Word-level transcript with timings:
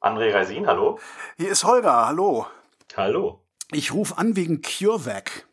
André 0.00 0.32
Reisin, 0.32 0.66
hallo. 0.66 0.98
Hier 1.36 1.50
ist 1.50 1.64
Holger, 1.64 2.06
hallo. 2.06 2.46
Hallo. 2.96 3.42
Ich 3.70 3.92
rufe 3.92 4.16
an 4.16 4.34
wegen 4.34 4.62
CureVac. 4.62 5.46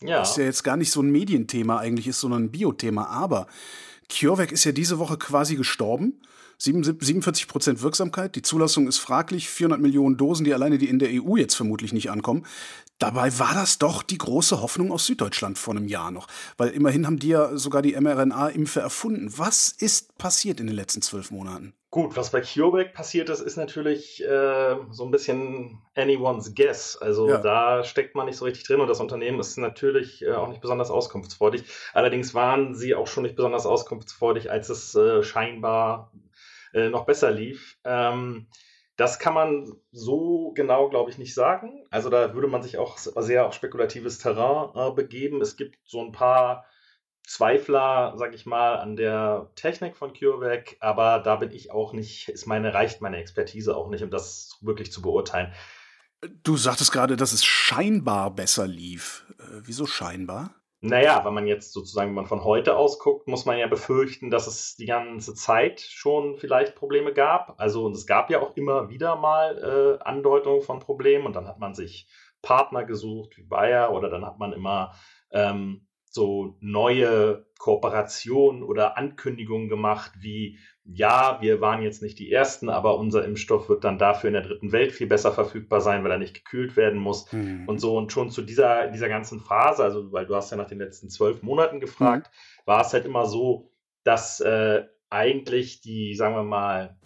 Ja. 0.00 0.18
Das 0.18 0.30
ist 0.30 0.36
ja 0.38 0.44
jetzt 0.44 0.64
gar 0.64 0.76
nicht 0.76 0.90
so 0.90 1.00
ein 1.00 1.10
Medienthema 1.10 1.78
eigentlich 1.78 2.08
ist, 2.08 2.18
sondern 2.18 2.44
ein 2.44 2.50
Biothema. 2.50 3.06
Aber 3.06 3.46
CureVac 4.10 4.50
ist 4.50 4.64
ja 4.64 4.72
diese 4.72 4.98
Woche 4.98 5.18
quasi 5.18 5.54
gestorben. 5.54 6.20
47 6.58 7.46
Prozent 7.46 7.82
Wirksamkeit. 7.82 8.34
Die 8.34 8.42
Zulassung 8.42 8.88
ist 8.88 8.98
fraglich. 8.98 9.48
400 9.48 9.80
Millionen 9.80 10.16
Dosen, 10.16 10.44
die 10.44 10.52
alleine 10.52 10.78
die 10.78 10.88
in 10.88 10.98
der 10.98 11.10
EU 11.10 11.36
jetzt 11.36 11.54
vermutlich 11.54 11.92
nicht 11.92 12.10
ankommen. 12.10 12.44
Dabei 12.98 13.38
war 13.38 13.54
das 13.54 13.78
doch 13.78 14.02
die 14.02 14.18
große 14.18 14.60
Hoffnung 14.60 14.90
aus 14.90 15.06
Süddeutschland 15.06 15.58
vor 15.58 15.76
einem 15.76 15.86
Jahr 15.86 16.10
noch. 16.10 16.26
Weil 16.56 16.70
immerhin 16.70 17.06
haben 17.06 17.20
die 17.20 17.28
ja 17.28 17.56
sogar 17.56 17.82
die 17.82 17.98
mRNA-Impfe 17.98 18.80
erfunden. 18.80 19.32
Was 19.36 19.68
ist 19.68 20.18
passiert 20.18 20.58
in 20.58 20.66
den 20.66 20.76
letzten 20.76 21.02
zwölf 21.02 21.30
Monaten? 21.30 21.72
Gut, 21.92 22.16
was 22.16 22.30
bei 22.30 22.40
CureVac 22.40 22.94
passiert 22.94 23.28
ist, 23.28 23.40
ist 23.40 23.58
natürlich 23.58 24.24
äh, 24.24 24.76
so 24.88 25.04
ein 25.04 25.10
bisschen 25.10 25.82
anyone's 25.94 26.54
guess. 26.54 26.96
Also 26.96 27.28
ja. 27.28 27.36
da 27.36 27.84
steckt 27.84 28.14
man 28.14 28.24
nicht 28.24 28.38
so 28.38 28.46
richtig 28.46 28.64
drin 28.64 28.80
und 28.80 28.88
das 28.88 28.98
Unternehmen 28.98 29.38
ist 29.38 29.58
natürlich 29.58 30.22
äh, 30.22 30.32
auch 30.32 30.48
nicht 30.48 30.62
besonders 30.62 30.90
auskunftsfreudig. 30.90 31.64
Allerdings 31.92 32.32
waren 32.32 32.74
sie 32.74 32.94
auch 32.94 33.06
schon 33.06 33.24
nicht 33.24 33.36
besonders 33.36 33.66
auskunftsfreudig, 33.66 34.50
als 34.50 34.70
es 34.70 34.94
äh, 34.94 35.22
scheinbar 35.22 36.10
äh, 36.72 36.88
noch 36.88 37.04
besser 37.04 37.30
lief. 37.30 37.76
Ähm, 37.84 38.46
das 38.96 39.18
kann 39.18 39.34
man 39.34 39.76
so 39.90 40.52
genau, 40.54 40.88
glaube 40.88 41.10
ich, 41.10 41.18
nicht 41.18 41.34
sagen. 41.34 41.84
Also 41.90 42.08
da 42.08 42.32
würde 42.32 42.48
man 42.48 42.62
sich 42.62 42.78
auch 42.78 42.96
sehr 42.96 43.46
auf 43.46 43.52
spekulatives 43.52 44.16
Terrain 44.16 44.70
äh, 44.74 44.94
begeben. 44.94 45.42
Es 45.42 45.58
gibt 45.58 45.78
so 45.84 46.00
ein 46.00 46.12
paar 46.12 46.64
Zweifler, 47.26 48.14
sag 48.16 48.34
ich 48.34 48.46
mal, 48.46 48.76
an 48.76 48.96
der 48.96 49.50
Technik 49.54 49.96
von 49.96 50.12
CureVac, 50.12 50.76
aber 50.80 51.20
da 51.20 51.36
bin 51.36 51.50
ich 51.52 51.70
auch 51.70 51.92
nicht, 51.92 52.28
ist 52.28 52.46
meine, 52.46 52.74
reicht 52.74 53.00
meine 53.00 53.18
Expertise 53.18 53.76
auch 53.76 53.88
nicht, 53.88 54.02
um 54.02 54.10
das 54.10 54.58
wirklich 54.60 54.92
zu 54.92 55.02
beurteilen. 55.02 55.52
Du 56.42 56.56
sagtest 56.56 56.92
gerade, 56.92 57.16
dass 57.16 57.32
es 57.32 57.44
scheinbar 57.44 58.30
besser 58.30 58.66
lief. 58.66 59.26
Äh, 59.38 59.62
wieso 59.64 59.86
scheinbar? 59.86 60.50
Naja, 60.84 61.24
wenn 61.24 61.34
man 61.34 61.46
jetzt 61.46 61.72
sozusagen, 61.72 62.10
wenn 62.10 62.16
man 62.16 62.26
von 62.26 62.42
heute 62.42 62.76
aus 62.76 62.98
guckt, 62.98 63.28
muss 63.28 63.44
man 63.44 63.56
ja 63.56 63.68
befürchten, 63.68 64.30
dass 64.30 64.48
es 64.48 64.74
die 64.74 64.86
ganze 64.86 65.32
Zeit 65.34 65.80
schon 65.80 66.36
vielleicht 66.38 66.74
Probleme 66.74 67.12
gab. 67.12 67.54
Also 67.60 67.84
und 67.86 67.92
es 67.92 68.04
gab 68.04 68.30
ja 68.30 68.40
auch 68.40 68.56
immer 68.56 68.88
wieder 68.88 69.14
mal 69.14 69.98
äh, 70.00 70.02
Andeutungen 70.02 70.62
von 70.62 70.80
Problemen 70.80 71.26
und 71.26 71.36
dann 71.36 71.46
hat 71.46 71.60
man 71.60 71.74
sich 71.74 72.08
Partner 72.42 72.84
gesucht 72.84 73.36
wie 73.36 73.44
Bayer 73.44 73.92
oder 73.92 74.10
dann 74.10 74.26
hat 74.26 74.40
man 74.40 74.52
immer 74.52 74.92
ähm, 75.30 75.86
so 76.12 76.56
neue 76.60 77.46
Kooperationen 77.58 78.62
oder 78.62 78.96
Ankündigungen 78.96 79.68
gemacht, 79.68 80.12
wie 80.20 80.58
ja, 80.84 81.38
wir 81.40 81.60
waren 81.60 81.82
jetzt 81.82 82.02
nicht 82.02 82.18
die 82.18 82.32
Ersten, 82.32 82.68
aber 82.68 82.98
unser 82.98 83.24
Impfstoff 83.24 83.68
wird 83.68 83.84
dann 83.84 83.98
dafür 83.98 84.28
in 84.28 84.34
der 84.34 84.42
dritten 84.42 84.72
Welt 84.72 84.92
viel 84.92 85.06
besser 85.06 85.32
verfügbar 85.32 85.80
sein, 85.80 86.02
weil 86.02 86.10
er 86.10 86.18
nicht 86.18 86.34
gekühlt 86.34 86.76
werden 86.76 86.98
muss 86.98 87.32
mhm. 87.32 87.68
und 87.68 87.78
so. 87.78 87.96
Und 87.96 88.12
schon 88.12 88.30
zu 88.30 88.42
dieser, 88.42 88.88
dieser 88.88 89.08
ganzen 89.08 89.40
Phase, 89.40 89.84
also 89.84 90.12
weil 90.12 90.26
du 90.26 90.34
hast 90.34 90.50
ja 90.50 90.56
nach 90.56 90.66
den 90.66 90.78
letzten 90.78 91.08
zwölf 91.08 91.42
Monaten 91.42 91.78
gefragt, 91.78 92.30
mhm. 92.32 92.66
war 92.66 92.80
es 92.80 92.92
halt 92.92 93.04
immer 93.04 93.26
so, 93.26 93.70
dass 94.02 94.40
äh, 94.40 94.82
eigentlich 95.08 95.80
die, 95.82 96.14
sagen 96.14 96.34
wir 96.34 96.42
mal, 96.42 96.98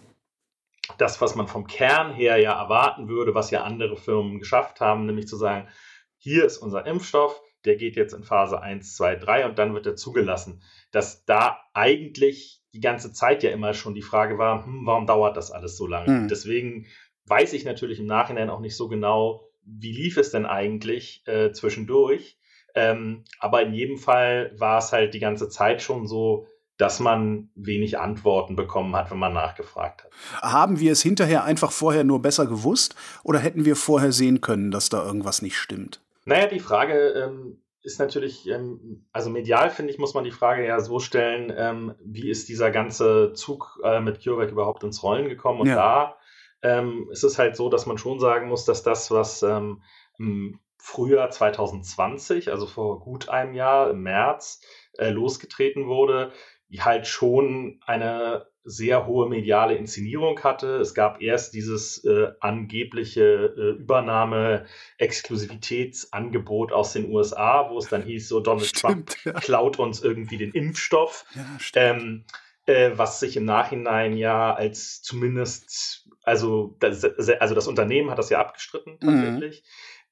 das, 0.98 1.20
was 1.20 1.34
man 1.34 1.46
vom 1.46 1.66
Kern 1.66 2.12
her 2.12 2.38
ja 2.38 2.58
erwarten 2.58 3.08
würde, 3.08 3.34
was 3.34 3.50
ja 3.50 3.62
andere 3.62 3.96
Firmen 3.96 4.38
geschafft 4.38 4.80
haben, 4.80 5.04
nämlich 5.04 5.28
zu 5.28 5.36
sagen, 5.36 5.68
hier 6.16 6.44
ist 6.44 6.58
unser 6.58 6.86
Impfstoff, 6.86 7.40
der 7.66 7.76
geht 7.76 7.96
jetzt 7.96 8.12
in 8.12 8.22
Phase 8.22 8.60
1, 8.60 8.96
2, 8.96 9.16
3 9.16 9.46
und 9.46 9.58
dann 9.58 9.74
wird 9.74 9.86
er 9.86 9.96
zugelassen. 9.96 10.62
Dass 10.92 11.24
da 11.24 11.58
eigentlich 11.74 12.62
die 12.72 12.80
ganze 12.80 13.12
Zeit 13.12 13.42
ja 13.42 13.50
immer 13.50 13.74
schon 13.74 13.94
die 13.94 14.02
Frage 14.02 14.38
war, 14.38 14.64
hm, 14.64 14.86
warum 14.86 15.06
dauert 15.06 15.36
das 15.36 15.50
alles 15.50 15.76
so 15.76 15.86
lange? 15.86 16.10
Mhm. 16.10 16.28
Deswegen 16.28 16.86
weiß 17.26 17.52
ich 17.54 17.64
natürlich 17.64 17.98
im 17.98 18.06
Nachhinein 18.06 18.50
auch 18.50 18.60
nicht 18.60 18.76
so 18.76 18.88
genau, 18.88 19.48
wie 19.62 19.92
lief 19.92 20.16
es 20.16 20.30
denn 20.30 20.46
eigentlich 20.46 21.22
äh, 21.26 21.52
zwischendurch. 21.52 22.38
Ähm, 22.74 23.24
aber 23.40 23.62
in 23.62 23.72
jedem 23.72 23.96
Fall 23.96 24.52
war 24.56 24.78
es 24.78 24.92
halt 24.92 25.14
die 25.14 25.18
ganze 25.18 25.48
Zeit 25.48 25.82
schon 25.82 26.06
so, 26.06 26.46
dass 26.76 27.00
man 27.00 27.48
wenig 27.54 27.98
Antworten 27.98 28.54
bekommen 28.54 28.94
hat, 28.94 29.10
wenn 29.10 29.18
man 29.18 29.32
nachgefragt 29.32 30.04
hat. 30.04 30.10
Haben 30.42 30.78
wir 30.78 30.92
es 30.92 31.02
hinterher 31.02 31.44
einfach 31.44 31.72
vorher 31.72 32.04
nur 32.04 32.20
besser 32.20 32.46
gewusst 32.46 32.94
oder 33.24 33.38
hätten 33.38 33.64
wir 33.64 33.76
vorher 33.76 34.12
sehen 34.12 34.42
können, 34.42 34.70
dass 34.70 34.90
da 34.90 35.04
irgendwas 35.04 35.40
nicht 35.40 35.56
stimmt? 35.56 36.00
Naja, 36.26 36.48
die 36.48 36.60
Frage 36.60 37.10
ähm, 37.12 37.62
ist 37.82 38.00
natürlich, 38.00 38.48
ähm, 38.48 39.06
also 39.12 39.30
medial 39.30 39.70
finde 39.70 39.92
ich, 39.92 39.98
muss 39.98 40.12
man 40.12 40.24
die 40.24 40.32
Frage 40.32 40.66
ja 40.66 40.80
so 40.80 40.98
stellen, 40.98 41.52
ähm, 41.56 41.94
wie 42.04 42.28
ist 42.28 42.48
dieser 42.48 42.72
ganze 42.72 43.32
Zug 43.32 43.80
äh, 43.84 44.00
mit 44.00 44.22
CureVac 44.22 44.50
überhaupt 44.50 44.82
ins 44.82 45.04
Rollen 45.04 45.28
gekommen? 45.28 45.60
Und 45.60 45.68
ja. 45.68 45.76
da 45.76 46.16
ähm, 46.62 47.08
ist 47.12 47.22
es 47.22 47.38
halt 47.38 47.54
so, 47.54 47.68
dass 47.68 47.86
man 47.86 47.96
schon 47.96 48.18
sagen 48.18 48.48
muss, 48.48 48.64
dass 48.64 48.82
das, 48.82 49.12
was 49.12 49.44
ähm, 49.44 49.82
im 50.18 50.58
Frühjahr 50.78 51.30
2020, 51.30 52.50
also 52.50 52.66
vor 52.66 52.98
gut 53.00 53.28
einem 53.28 53.54
Jahr, 53.54 53.90
im 53.90 54.02
März, 54.02 54.62
äh, 54.98 55.10
losgetreten 55.10 55.86
wurde, 55.86 56.32
halt 56.80 57.06
schon 57.06 57.80
eine 57.86 58.48
sehr 58.66 59.06
hohe 59.06 59.26
mediale 59.28 59.76
Inszenierung 59.76 60.42
hatte. 60.42 60.78
Es 60.78 60.92
gab 60.92 61.22
erst 61.22 61.54
dieses 61.54 62.04
äh, 62.04 62.32
angebliche 62.40 63.54
äh, 63.56 63.70
Übernahme-Exklusivitätsangebot 63.80 66.72
aus 66.72 66.92
den 66.92 67.08
USA, 67.10 67.70
wo 67.70 67.78
es 67.78 67.88
dann 67.88 68.02
hieß, 68.02 68.28
so 68.28 68.40
Donald 68.40 68.66
stimmt, 68.66 68.82
Trump 68.82 69.14
ja. 69.24 69.32
klaut 69.34 69.78
uns 69.78 70.02
irgendwie 70.02 70.36
den 70.36 70.50
Impfstoff. 70.50 71.24
Ja, 71.34 71.46
ähm, 71.76 72.24
äh, 72.66 72.90
was 72.96 73.20
sich 73.20 73.36
im 73.36 73.44
Nachhinein 73.44 74.16
ja 74.16 74.52
als 74.52 75.00
zumindest, 75.00 76.08
also 76.24 76.74
das, 76.80 77.04
also 77.04 77.54
das 77.54 77.68
Unternehmen 77.68 78.10
hat 78.10 78.18
das 78.18 78.30
ja 78.30 78.40
abgestritten 78.40 78.98
mhm. 79.00 79.06
tatsächlich. 79.06 79.62
Mhm. 79.62 79.66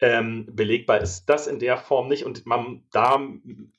Ähm, 0.04 0.44
belegbar 0.53 1.00
ist 1.00 1.31
das 1.31 1.47
in 1.47 1.59
der 1.59 1.78
Form 1.78 2.09
nicht. 2.09 2.26
Und 2.26 2.44
man, 2.44 2.82
da 2.92 3.26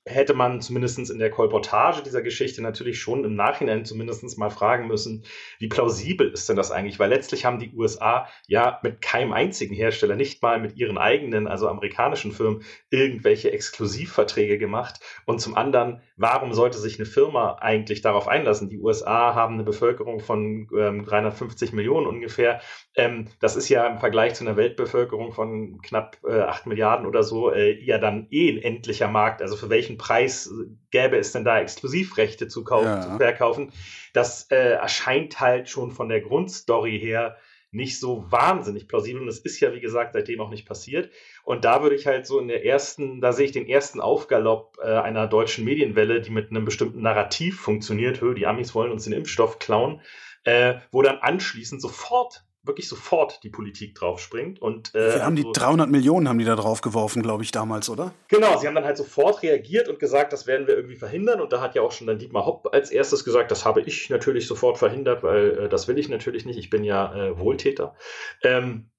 hätte 0.05 0.33
man 0.33 0.59
zumindest 0.59 0.97
in 1.11 1.19
der 1.19 1.29
Kolportage 1.29 2.01
dieser 2.01 2.23
Geschichte 2.23 2.63
natürlich 2.63 2.99
schon 2.99 3.23
im 3.23 3.35
Nachhinein 3.35 3.85
zumindest 3.85 4.35
mal 4.39 4.49
fragen 4.49 4.87
müssen, 4.87 5.23
wie 5.59 5.67
plausibel 5.67 6.27
ist 6.31 6.49
denn 6.49 6.55
das 6.55 6.71
eigentlich? 6.71 6.97
Weil 6.97 7.11
letztlich 7.11 7.45
haben 7.45 7.59
die 7.59 7.71
USA 7.75 8.27
ja 8.47 8.79
mit 8.81 9.01
keinem 9.01 9.33
einzigen 9.33 9.75
Hersteller, 9.75 10.15
nicht 10.15 10.41
mal 10.41 10.59
mit 10.59 10.77
ihren 10.77 10.97
eigenen, 10.97 11.45
also 11.45 11.67
amerikanischen 11.67 12.31
Firmen, 12.31 12.63
irgendwelche 12.89 13.51
Exklusivverträge 13.51 14.57
gemacht. 14.57 15.01
Und 15.27 15.41
zum 15.41 15.55
anderen, 15.55 16.01
warum 16.17 16.53
sollte 16.53 16.77
sich 16.77 16.97
eine 16.97 17.05
Firma 17.05 17.57
eigentlich 17.59 18.01
darauf 18.01 18.27
einlassen? 18.27 18.69
Die 18.69 18.79
USA 18.79 19.35
haben 19.35 19.55
eine 19.55 19.63
Bevölkerung 19.63 20.19
von 20.19 20.67
ähm, 20.77 21.05
350 21.05 21.73
Millionen 21.73 22.07
ungefähr. 22.07 22.61
Ähm, 22.95 23.27
das 23.39 23.55
ist 23.55 23.69
ja 23.69 23.85
im 23.87 23.99
Vergleich 23.99 24.35
zu 24.35 24.45
einer 24.45 24.55
Weltbevölkerung 24.55 25.33
von 25.33 25.81
knapp 25.81 26.17
äh, 26.27 26.39
8 26.39 26.67
Milliarden 26.67 27.05
oder 27.05 27.23
so, 27.23 27.51
äh, 27.51 27.83
ja 27.83 27.97
dann 27.97 28.27
eh 28.31 28.49
ein 28.49 28.61
endlicher 28.61 29.09
Markt. 29.09 29.41
Also 29.41 29.57
für 29.57 29.69
welchen 29.69 29.97
Preis 29.97 30.49
gäbe 30.91 31.17
es 31.17 31.33
denn 31.33 31.43
da 31.43 31.59
Exklusivrechte 31.59 32.47
zu 32.47 32.63
kaufen, 32.63 32.85
ja. 32.85 33.01
zu 33.01 33.17
verkaufen? 33.17 33.71
Das 34.13 34.49
äh, 34.51 34.73
erscheint 34.73 35.39
halt 35.41 35.69
schon 35.69 35.91
von 35.91 36.07
der 36.07 36.21
Grundstory 36.21 36.97
her 36.97 37.35
nicht 37.75 37.99
so 37.99 38.25
wahnsinnig 38.31 38.87
plausibel. 38.87 39.21
Und 39.21 39.27
das 39.27 39.39
ist 39.39 39.59
ja, 39.59 39.73
wie 39.73 39.81
gesagt, 39.81 40.13
seitdem 40.13 40.39
auch 40.39 40.49
nicht 40.49 40.65
passiert. 40.65 41.11
Und 41.45 41.63
da 41.63 41.83
würde 41.83 41.95
ich 41.95 42.07
halt 42.07 42.25
so 42.25 42.39
in 42.39 42.47
der 42.47 42.65
ersten, 42.65 43.21
da 43.21 43.31
sehe 43.31 43.45
ich 43.45 43.51
den 43.51 43.69
ersten 43.69 44.01
Aufgalopp 44.01 44.77
äh, 44.81 44.87
einer 44.87 45.27
deutschen 45.27 45.63
Medienwelle, 45.63 46.19
die 46.19 46.31
mit 46.31 46.49
einem 46.49 46.65
bestimmten 46.65 47.01
Narrativ 47.01 47.61
funktioniert. 47.61 48.19
Hö, 48.19 48.33
die 48.33 48.47
Amis 48.47 48.73
wollen 48.73 48.91
uns 48.91 49.03
den 49.03 49.13
Impfstoff 49.13 49.59
klauen. 49.59 50.01
Äh, 50.43 50.75
wo 50.91 51.01
dann 51.01 51.17
anschließend 51.17 51.81
sofort 51.81 52.43
wirklich 52.67 52.87
sofort 52.87 53.43
die 53.43 53.49
Politik 53.49 53.95
draufspringt. 53.95 54.61
Und, 54.61 54.93
äh, 54.95 55.15
Wir 55.15 55.25
haben 55.25 55.35
die 55.35 55.43
300 55.43 55.85
also 55.85 55.91
Millionen 55.91 56.27
haben 56.27 56.39
die 56.39 56.45
da 56.45 56.55
drauf 56.55 56.81
geworfen, 56.81 57.21
glaube 57.21 57.43
ich, 57.43 57.51
damals, 57.51 57.89
oder? 57.89 58.11
Genau, 58.27 58.57
sie 58.57 58.67
haben 58.67 58.75
dann 58.75 58.85
halt 58.85 58.97
sofort 58.97 59.43
reagiert 59.43 59.87
und 59.87 59.99
gesagt, 59.99 60.33
das 60.33 60.47
werden 60.47 60.67
wir 60.67 60.75
irgendwie 60.75 60.95
verhindern. 60.95 61.41
Und 61.41 61.53
da 61.53 61.61
hat 61.61 61.75
ja 61.75 61.81
auch 61.81 61.91
schon 61.91 62.07
dann 62.07 62.17
Dietmar 62.17 62.45
Hopp 62.45 62.73
als 62.73 62.89
erstes 62.89 63.23
gesagt, 63.23 63.51
das 63.51 63.65
habe 63.65 63.81
ich 63.81 64.09
natürlich 64.09 64.47
sofort 64.47 64.77
verhindert, 64.77 65.23
weil 65.23 65.59
äh, 65.59 65.69
das 65.69 65.87
will 65.87 65.99
ich 65.99 66.09
natürlich 66.09 66.45
nicht. 66.45 66.57
Ich 66.57 66.69
bin 66.69 66.83
ja 66.83 67.13
äh, 67.15 67.37
Wohltäter. 67.37 67.95
Ähm, 68.43 68.89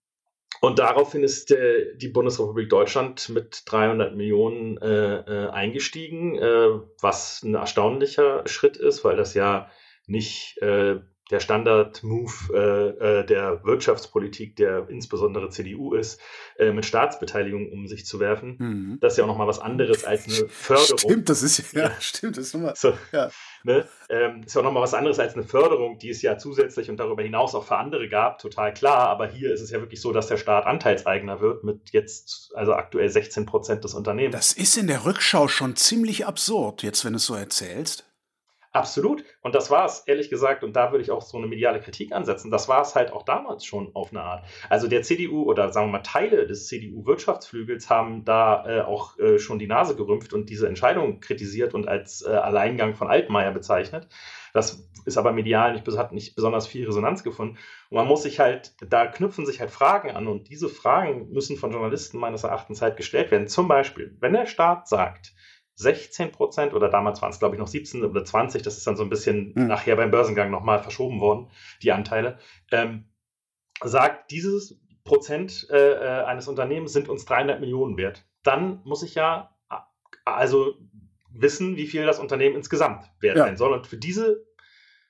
und 0.61 0.79
daraufhin 0.79 1.23
ist 1.23 1.50
äh, 1.50 1.97
die 1.97 2.08
Bundesrepublik 2.08 2.69
Deutschland 2.69 3.29
mit 3.29 3.62
300 3.67 4.14
Millionen 4.14 4.79
äh, 4.79 5.17
äh, 5.17 5.49
eingestiegen, 5.50 6.37
äh, 6.38 6.81
was 7.00 7.43
ein 7.43 7.55
erstaunlicher 7.55 8.47
Schritt 8.47 8.76
ist, 8.76 9.05
weil 9.05 9.17
das 9.17 9.35
ja 9.35 9.70
nicht 10.06 10.58
äh, 10.62 10.97
der 11.31 11.40
Standard-Move 11.40 12.32
äh, 12.55 13.20
äh, 13.20 13.26
der 13.26 13.64
Wirtschaftspolitik, 13.64 14.55
der 14.56 14.88
insbesondere 14.88 15.49
CDU 15.50 15.94
ist, 15.94 16.20
äh, 16.56 16.70
mit 16.70 16.84
Staatsbeteiligung 16.84 17.73
um 17.73 17.88
sich 17.88 18.06
zu 18.06 18.20
werfen. 18.20 18.56
Mhm. 18.58 18.99
Das 19.00 19.14
ist 19.14 19.17
ja 19.19 19.25
auch 19.25 19.28
nochmal 19.28 19.49
was 19.49 19.58
anderes 19.58 20.05
als 20.05 20.26
eine 20.26 20.49
Förderung. 20.49 20.99
Stimmt, 20.99 21.28
das 21.28 21.43
ist 21.43 21.73
ja, 21.73 21.82
ja. 21.82 21.93
stimmt, 22.00 22.37
das 22.37 22.46
ist 22.46 22.55
nochmal. 22.55 22.75
So, 22.76 22.93
ja. 23.11 23.31
ne? 23.64 23.88
ähm, 24.08 24.43
ist 24.46 24.55
ja 24.55 24.61
auch 24.61 24.64
nochmal 24.64 24.84
was 24.84 24.94
anderes 24.94 25.19
als 25.19 25.34
eine 25.34 25.43
Förderung, 25.43 25.99
die 25.99 26.11
es 26.11 26.23
ja 26.23 26.38
zusätzlich 26.38 26.90
und 26.90 26.99
darüber 26.99 27.23
hinaus 27.25 27.56
auch 27.56 27.64
für 27.64 27.76
andere 27.76 28.08
gab, 28.08 28.38
total 28.38 28.73
klar. 28.73 29.08
Aber 29.08 29.26
hier 29.26 29.52
ist 29.52 29.62
es 29.62 29.70
ja 29.70 29.81
wirklich 29.81 30.00
so, 30.00 30.12
dass 30.12 30.28
der 30.28 30.37
Staat 30.37 30.64
Anteilseigner 30.67 31.40
wird 31.40 31.64
mit 31.64 31.90
jetzt, 31.90 32.52
also 32.55 32.75
aktuell 32.75 33.08
16 33.08 33.46
Prozent 33.46 33.82
des 33.82 33.94
Unternehmens. 33.94 34.37
Das 34.37 34.52
ist 34.52 34.76
in 34.76 34.87
der 34.87 35.05
Rückschau 35.05 35.49
schon 35.49 35.75
ziemlich 35.75 36.25
absurd, 36.25 36.84
jetzt 36.84 37.05
wenn 37.05 37.14
du 37.14 37.17
es 37.17 37.26
so 37.26 37.34
erzählst. 37.34 38.05
Absolut. 38.76 39.25
Und 39.40 39.55
das 39.55 39.70
war 39.70 39.87
es, 39.87 40.00
ehrlich 40.00 40.28
gesagt, 40.28 40.62
und 40.62 40.76
da 40.76 40.93
würde 40.93 41.02
ich 41.02 41.11
auch 41.11 41.23
so 41.23 41.38
eine 41.38 41.46
mediale 41.46 41.81
Kritik 41.81 42.12
ansetzen. 42.12 42.50
Das 42.50 42.69
war 42.69 42.82
es 42.82 42.94
halt 42.94 43.11
auch 43.11 43.23
damals 43.23 43.64
schon 43.64 43.90
auf 43.94 44.11
eine 44.11 44.20
Art. 44.20 44.44
Also 44.69 44.87
der 44.87 45.00
CDU 45.00 45.44
oder 45.44 45.73
sagen 45.73 45.88
wir 45.88 45.93
mal 45.93 46.00
Teile 46.00 46.46
des 46.46 46.67
CDU-Wirtschaftsflügels 46.67 47.88
haben 47.88 48.26
da 48.26 48.67
äh, 48.67 48.81
auch 48.82 49.19
äh, 49.19 49.38
schon 49.38 49.58
die 49.58 49.67
Nase 49.67 49.96
gerümpft 49.96 50.34
und 50.34 50.50
diese 50.50 50.69
Entscheidung 50.69 51.20
kritisiert 51.20 51.73
und 51.73 51.88
als 51.88 52.20
äh, 52.20 52.28
Alleingang 52.28 52.94
von 52.94 53.08
Altmaier 53.08 53.52
bezeichnet. 53.52 54.08
Das 54.52 54.87
ist 55.06 55.17
aber 55.17 55.32
medial 55.32 55.73
nicht, 55.73 55.88
hat 55.96 56.12
nicht 56.12 56.34
besonders 56.34 56.67
viel 56.67 56.84
Resonanz 56.84 57.25
gefunden. 57.25 57.56
Und 57.88 57.96
man 57.96 58.06
muss 58.06 58.25
sich 58.25 58.40
halt, 58.40 58.75
da 58.87 59.06
knüpfen 59.06 59.46
sich 59.46 59.61
halt 59.61 59.70
Fragen 59.70 60.11
an 60.11 60.26
und 60.26 60.50
diese 60.50 60.69
Fragen 60.69 61.31
müssen 61.31 61.56
von 61.56 61.73
Journalisten 61.73 62.19
meines 62.19 62.44
Erachtens 62.44 62.82
halt 62.82 62.99
gestellt 62.99 63.31
werden. 63.31 63.49
Zum 63.49 63.69
Beispiel, 63.69 64.14
wenn 64.20 64.34
der 64.34 64.44
Staat 64.44 64.87
sagt, 64.87 65.32
16 65.76 66.32
Prozent 66.32 66.75
oder 66.75 66.88
damals 66.88 67.23
waren 67.23 67.31
es, 67.31 67.38
glaube 67.38 67.55
ich, 67.55 67.61
noch 67.61 67.69
17 67.69 68.05
oder 68.05 68.25
20, 68.25 68.62
das 68.62 68.76
ist 68.76 68.87
dann 68.87 68.96
so 68.96 69.02
ein 69.02 69.11
bisschen 69.11 69.52
mhm. 69.55 69.67
nachher 69.67 69.96
beim 69.96 70.11
Börsengang 70.11 70.50
nochmal 70.50 70.82
verschoben 70.82 71.20
worden, 71.20 71.50
die 71.82 71.93
Anteile, 71.93 72.38
ähm, 72.73 73.05
sagt, 73.82 74.31
dieses 74.31 74.81
Prozent 75.05 75.69
äh, 75.70 75.93
äh 75.93 76.25
eines 76.25 76.49
Unternehmens 76.49 76.93
sind 76.93 77.08
uns 77.08 77.25
300 77.26 77.61
Millionen 77.61 77.96
wert. 77.96 78.26
Dann 78.43 78.81
muss 78.84 79.02
ich 79.02 79.14
ja 79.14 79.56
also 80.25 80.75
wissen, 81.31 81.76
wie 81.76 81.87
viel 81.87 82.05
das 82.05 82.19
Unternehmen 82.19 82.56
insgesamt 82.56 83.05
wert 83.20 83.37
ja. 83.37 83.44
sein 83.44 83.56
soll. 83.56 83.73
Und 83.73 83.87
für 83.87 83.96
diese, 83.96 84.44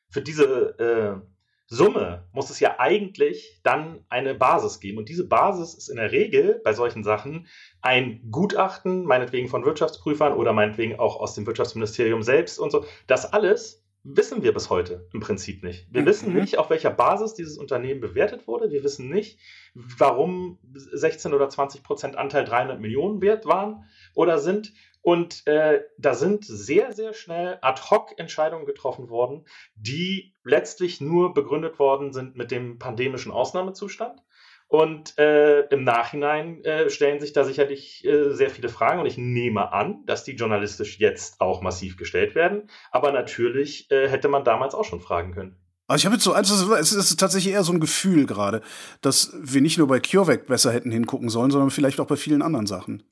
für 0.08 0.22
diese 0.22 0.78
äh, 0.78 1.26
Summe 1.68 2.28
muss 2.32 2.50
es 2.50 2.60
ja 2.60 2.78
eigentlich 2.78 3.60
dann 3.64 4.04
eine 4.08 4.34
Basis 4.34 4.78
geben. 4.78 4.98
Und 4.98 5.08
diese 5.08 5.26
Basis 5.26 5.74
ist 5.74 5.88
in 5.88 5.96
der 5.96 6.12
Regel 6.12 6.60
bei 6.64 6.72
solchen 6.72 7.02
Sachen 7.02 7.48
ein 7.82 8.20
Gutachten, 8.30 9.04
meinetwegen 9.04 9.48
von 9.48 9.64
Wirtschaftsprüfern 9.64 10.32
oder 10.32 10.52
meinetwegen 10.52 10.98
auch 10.98 11.18
aus 11.18 11.34
dem 11.34 11.46
Wirtschaftsministerium 11.46 12.22
selbst 12.22 12.58
und 12.58 12.70
so. 12.70 12.84
Das 13.06 13.32
alles 13.32 13.82
wissen 14.08 14.42
wir 14.44 14.54
bis 14.54 14.70
heute 14.70 15.08
im 15.12 15.20
Prinzip 15.20 15.64
nicht. 15.64 15.88
Wir 15.90 16.02
mhm. 16.02 16.06
wissen 16.06 16.34
nicht, 16.34 16.58
auf 16.58 16.70
welcher 16.70 16.90
Basis 16.90 17.34
dieses 17.34 17.58
Unternehmen 17.58 18.00
bewertet 18.00 18.46
wurde. 18.46 18.70
Wir 18.70 18.84
wissen 18.84 19.10
nicht, 19.10 19.40
warum 19.74 20.58
16 20.72 21.34
oder 21.34 21.48
20 21.48 21.82
Prozent 21.82 22.16
Anteil 22.16 22.44
300 22.44 22.80
Millionen 22.80 23.20
wert 23.20 23.46
waren 23.46 23.84
oder 24.14 24.38
sind. 24.38 24.72
Und 25.06 25.46
äh, 25.46 25.84
da 25.98 26.14
sind 26.14 26.44
sehr, 26.44 26.92
sehr 26.92 27.14
schnell 27.14 27.58
Ad-Hoc-Entscheidungen 27.62 28.66
getroffen 28.66 29.08
worden, 29.08 29.46
die 29.76 30.34
letztlich 30.42 31.00
nur 31.00 31.32
begründet 31.32 31.78
worden 31.78 32.12
sind 32.12 32.34
mit 32.34 32.50
dem 32.50 32.80
pandemischen 32.80 33.30
Ausnahmezustand. 33.30 34.20
Und 34.66 35.16
äh, 35.16 35.60
im 35.68 35.84
Nachhinein 35.84 36.64
äh, 36.64 36.90
stellen 36.90 37.20
sich 37.20 37.32
da 37.32 37.44
sicherlich 37.44 38.04
äh, 38.04 38.34
sehr 38.34 38.50
viele 38.50 38.68
Fragen 38.68 38.98
und 38.98 39.06
ich 39.06 39.16
nehme 39.16 39.72
an, 39.72 40.04
dass 40.06 40.24
die 40.24 40.34
journalistisch 40.34 40.98
jetzt 40.98 41.40
auch 41.40 41.62
massiv 41.62 41.96
gestellt 41.96 42.34
werden. 42.34 42.68
Aber 42.90 43.12
natürlich 43.12 43.88
äh, 43.92 44.08
hätte 44.08 44.26
man 44.26 44.42
damals 44.42 44.74
auch 44.74 44.84
schon 44.84 45.00
fragen 45.00 45.30
können. 45.30 45.54
Also 45.86 46.00
ich 46.00 46.06
habe 46.06 46.16
jetzt 46.16 46.24
so, 46.24 46.32
also 46.32 46.74
es 46.74 46.90
ist 46.90 47.16
tatsächlich 47.20 47.54
eher 47.54 47.62
so 47.62 47.72
ein 47.72 47.78
Gefühl 47.78 48.26
gerade, 48.26 48.60
dass 49.02 49.32
wir 49.40 49.60
nicht 49.60 49.78
nur 49.78 49.86
bei 49.86 50.00
CureVac 50.00 50.48
besser 50.48 50.72
hätten 50.72 50.90
hingucken 50.90 51.28
sollen, 51.28 51.52
sondern 51.52 51.70
vielleicht 51.70 52.00
auch 52.00 52.08
bei 52.08 52.16
vielen 52.16 52.42
anderen 52.42 52.66
Sachen. 52.66 53.04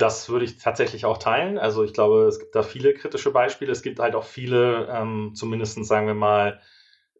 Das 0.00 0.30
würde 0.30 0.46
ich 0.46 0.56
tatsächlich 0.56 1.04
auch 1.04 1.18
teilen. 1.18 1.58
Also 1.58 1.84
ich 1.84 1.92
glaube, 1.92 2.22
es 2.22 2.38
gibt 2.38 2.54
da 2.54 2.62
viele 2.62 2.94
kritische 2.94 3.30
Beispiele. 3.32 3.70
Es 3.70 3.82
gibt 3.82 3.98
halt 3.98 4.14
auch 4.14 4.24
viele, 4.24 4.88
ähm, 4.90 5.32
zumindest 5.34 5.84
sagen 5.84 6.06
wir 6.06 6.14
mal, 6.14 6.60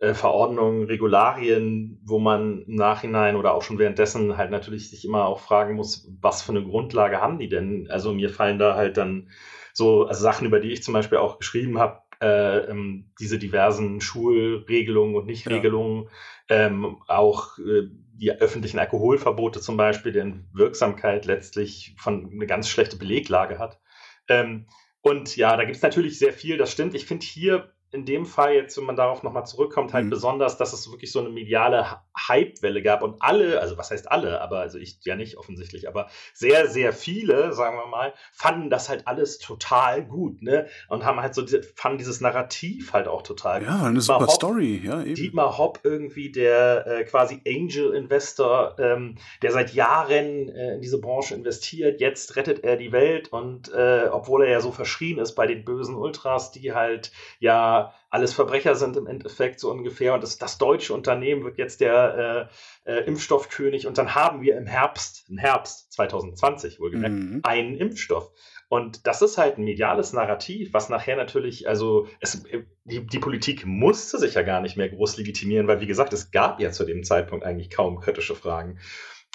äh, 0.01 0.15
Verordnungen, 0.15 0.85
Regularien, 0.85 2.01
wo 2.07 2.19
man 2.19 2.63
im 2.63 2.77
Nachhinein 2.77 3.37
oder 3.37 3.53
auch 3.53 3.61
schon 3.61 3.79
währenddessen 3.79 4.39
halt 4.39 4.51
natürlich 4.51 4.89
sich 4.89 5.05
immer 5.05 5.27
auch 5.27 5.41
fragen 5.41 5.75
muss, 5.75 6.11
was 6.23 6.41
für 6.41 6.53
eine 6.53 6.65
Grundlage 6.65 7.21
haben 7.21 7.39
die 7.39 7.51
denn? 7.51 7.87
Also 7.91 8.15
mir 8.15 8.31
fallen 8.31 8.59
da 8.59 8.77
halt 8.77 8.97
dann 8.97 9.29
so 9.75 10.07
also 10.07 10.23
Sachen, 10.23 10.47
über 10.47 10.59
die 10.59 10.73
ich 10.73 10.83
zum 10.83 10.95
Beispiel 10.95 11.19
auch 11.19 11.37
geschrieben 11.37 11.79
habe, 11.79 12.01
äh, 12.23 12.71
ähm, 12.71 13.11
diese 13.21 13.39
diversen 13.39 14.01
Schulregelungen 14.01 15.17
und 15.17 15.27
Nichtregelungen, 15.27 16.09
ja. 16.49 16.67
ähm, 16.67 16.97
auch 17.07 17.59
äh, 17.59 17.89
die 18.21 18.31
öffentlichen 18.33 18.79
Alkoholverbote 18.79 19.61
zum 19.61 19.77
Beispiel, 19.77 20.13
deren 20.13 20.49
Wirksamkeit 20.53 21.25
letztlich 21.25 21.95
von 21.99 22.31
eine 22.31 22.47
ganz 22.47 22.69
schlechte 22.69 22.97
Beleglage 22.97 23.59
hat. 23.59 23.81
Ähm, 24.29 24.67
und 25.01 25.37
ja, 25.37 25.57
da 25.57 25.65
gibt 25.65 25.77
es 25.77 25.83
natürlich 25.83 26.19
sehr 26.19 26.33
viel, 26.33 26.59
das 26.59 26.71
stimmt. 26.71 26.95
Ich 26.95 27.07
finde 27.07 27.25
hier 27.25 27.73
in 27.93 28.05
dem 28.05 28.25
Fall 28.25 28.55
jetzt, 28.55 28.77
wenn 28.77 28.85
man 28.85 28.95
darauf 28.95 29.25
nochmal 29.25 29.47
zurückkommt, 29.47 29.93
halt 29.93 30.05
mhm. 30.05 30.11
besonders, 30.11 30.57
dass 30.57 30.73
es 30.73 30.91
wirklich 30.91 31.11
so 31.11 31.19
eine 31.19 31.29
mediale 31.29 31.99
Hypewelle 32.29 32.83
gab 32.83 33.03
und 33.03 33.21
alle, 33.21 33.61
also 33.61 33.79
was 33.79 33.91
heißt 33.91 34.11
alle, 34.11 34.41
aber 34.41 34.61
also 34.61 34.79
ich 34.79 35.01
ja 35.05 35.17
nicht 35.17 35.37
offensichtlich, 35.37 35.89
aber 35.89 36.09
sehr, 36.33 36.69
sehr 36.69 36.93
viele, 36.93 37.53
sagen 37.53 37.77
wir 37.77 37.87
mal, 37.87 38.15
fanden 38.33 38.71
das 38.71 38.89
halt 38.89 39.09
alles 39.09 39.39
total 39.39 40.05
gut, 40.05 40.41
ne? 40.41 40.67
Und 40.89 41.05
haben 41.05 41.21
halt 41.21 41.35
so, 41.35 41.45
fanden 41.75 41.99
dieses 41.99 42.21
Narrativ 42.21 42.93
halt 42.93 43.09
auch 43.09 43.23
total 43.23 43.63
ja, 43.63 43.73
gut. 43.73 43.81
Ja, 43.81 43.87
eine 43.89 44.01
super 44.01 44.21
Hopp, 44.21 44.31
Story, 44.31 44.83
ja, 44.85 45.03
eben. 45.03 45.15
Dietmar 45.17 45.59
Hopp 45.59 45.81
irgendwie, 45.83 46.31
der 46.31 46.87
äh, 46.87 47.05
quasi 47.05 47.41
Angel 47.47 47.93
Investor, 47.95 48.77
ähm, 48.79 49.17
der 49.43 49.51
seit 49.51 49.75
Jahren 49.75 50.49
äh, 50.49 50.75
in 50.75 50.81
diese 50.81 51.01
Branche 51.01 51.35
investiert, 51.35 52.01
jetzt 52.01 52.37
rettet 52.37 52.63
er 52.63 52.77
die 52.77 52.93
Welt 52.93 53.33
und 53.33 53.73
äh, 53.73 54.09
obwohl 54.13 54.45
er 54.45 54.51
ja 54.51 54.61
so 54.61 54.71
verschrien 54.71 55.19
ist 55.19 55.35
bei 55.35 55.49
den 55.49 55.65
bösen 55.65 55.97
Ultras, 55.97 56.53
die 56.53 56.73
halt 56.73 57.11
ja 57.41 57.80
alles 58.11 58.33
Verbrecher 58.35 58.75
sind 58.75 58.97
im 58.97 59.07
Endeffekt 59.07 59.61
so 59.61 59.71
ungefähr. 59.71 60.15
Und 60.15 60.23
das, 60.23 60.39
das 60.39 60.59
deutsche 60.59 60.95
Unternehmen 60.95 61.45
wird 61.45 61.59
jetzt 61.59 61.81
der 61.81 62.51
äh, 62.87 62.93
äh, 62.93 63.05
Impfstoffkönig. 63.05 63.87
Und 63.87 63.99
dann 63.99 64.15
haben 64.15 64.43
wir 64.43 64.57
im 64.57 64.67
Herbst, 64.67 65.29
im 65.29 65.39
Herbst 65.39 65.93
2020 65.93 66.81
wohlgemerkt, 66.81 67.15
mhm. 67.15 67.41
einen 67.43 67.77
Impfstoff. 67.77 68.31
Und 68.69 69.07
das 69.07 69.21
ist 69.21 69.37
halt 69.37 69.59
ein 69.59 69.65
mediales 69.65 70.13
Narrativ, 70.13 70.73
was 70.73 70.89
nachher 70.89 71.17
natürlich, 71.17 71.69
also 71.69 72.07
es, 72.21 72.45
die, 72.85 73.05
die 73.05 73.19
Politik 73.19 73.67
musste 73.67 74.19
sich 74.19 74.35
ja 74.35 74.43
gar 74.43 74.61
nicht 74.61 74.77
mehr 74.77 74.89
groß 74.89 75.17
legitimieren, 75.17 75.67
weil 75.67 75.81
wie 75.81 75.89
gesagt, 75.89 76.13
es 76.13 76.31
gab 76.31 76.61
ja 76.61 76.71
zu 76.71 76.85
dem 76.85 77.03
Zeitpunkt 77.03 77.45
eigentlich 77.45 77.71
kaum 77.71 77.99
kritische 77.99 78.37
Fragen. 78.37 78.79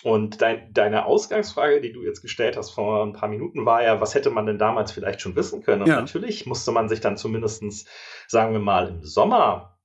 Und 0.04 0.42
dein, 0.42 0.72
deine 0.74 1.06
Ausgangsfrage, 1.06 1.82
die 1.82 1.92
du 1.92 2.04
jetzt 2.04 2.22
gestellt 2.22 2.58
hast 2.58 2.72
vor 2.72 3.04
ein 3.04 3.14
paar 3.14 3.30
Minuten, 3.30 3.66
war 3.66 3.84
ja, 3.84 4.02
was 4.02 4.14
hätte 4.14 4.30
man 4.30 4.46
denn 4.46 4.60
damals 4.60 4.92
vielleicht 4.92 5.22
schon 5.22 5.36
wissen 5.36 5.64
können? 5.64 5.84
Und 5.84 5.88
ja. 5.88 6.00
natürlich 6.00 6.46
musste 6.46 6.72
man 6.72 6.90
sich 6.90 7.00
dann 7.00 7.18
zumindestens, 7.18 7.86
sagen 8.28 8.54
wir 8.54 8.60
mal, 8.60 8.90
im 8.90 9.04
Sommer 9.04 9.80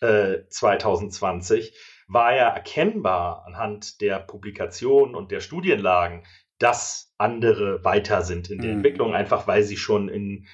äh, 0.00 0.46
2020 0.48 1.76
war 2.08 2.34
ja 2.34 2.48
erkennbar 2.48 3.44
anhand 3.46 4.00
der 4.00 4.20
Publikationen 4.20 5.14
und 5.14 5.30
der 5.30 5.40
Studienlagen, 5.40 6.24
dass 6.58 7.12
andere 7.18 7.84
weiter 7.84 8.22
sind 8.22 8.50
in 8.50 8.60
der 8.60 8.70
mhm. 8.70 8.76
Entwicklung, 8.78 9.14
einfach 9.14 9.46
weil 9.46 9.62
sie 9.62 9.76
schon 9.76 10.08
in 10.08 10.46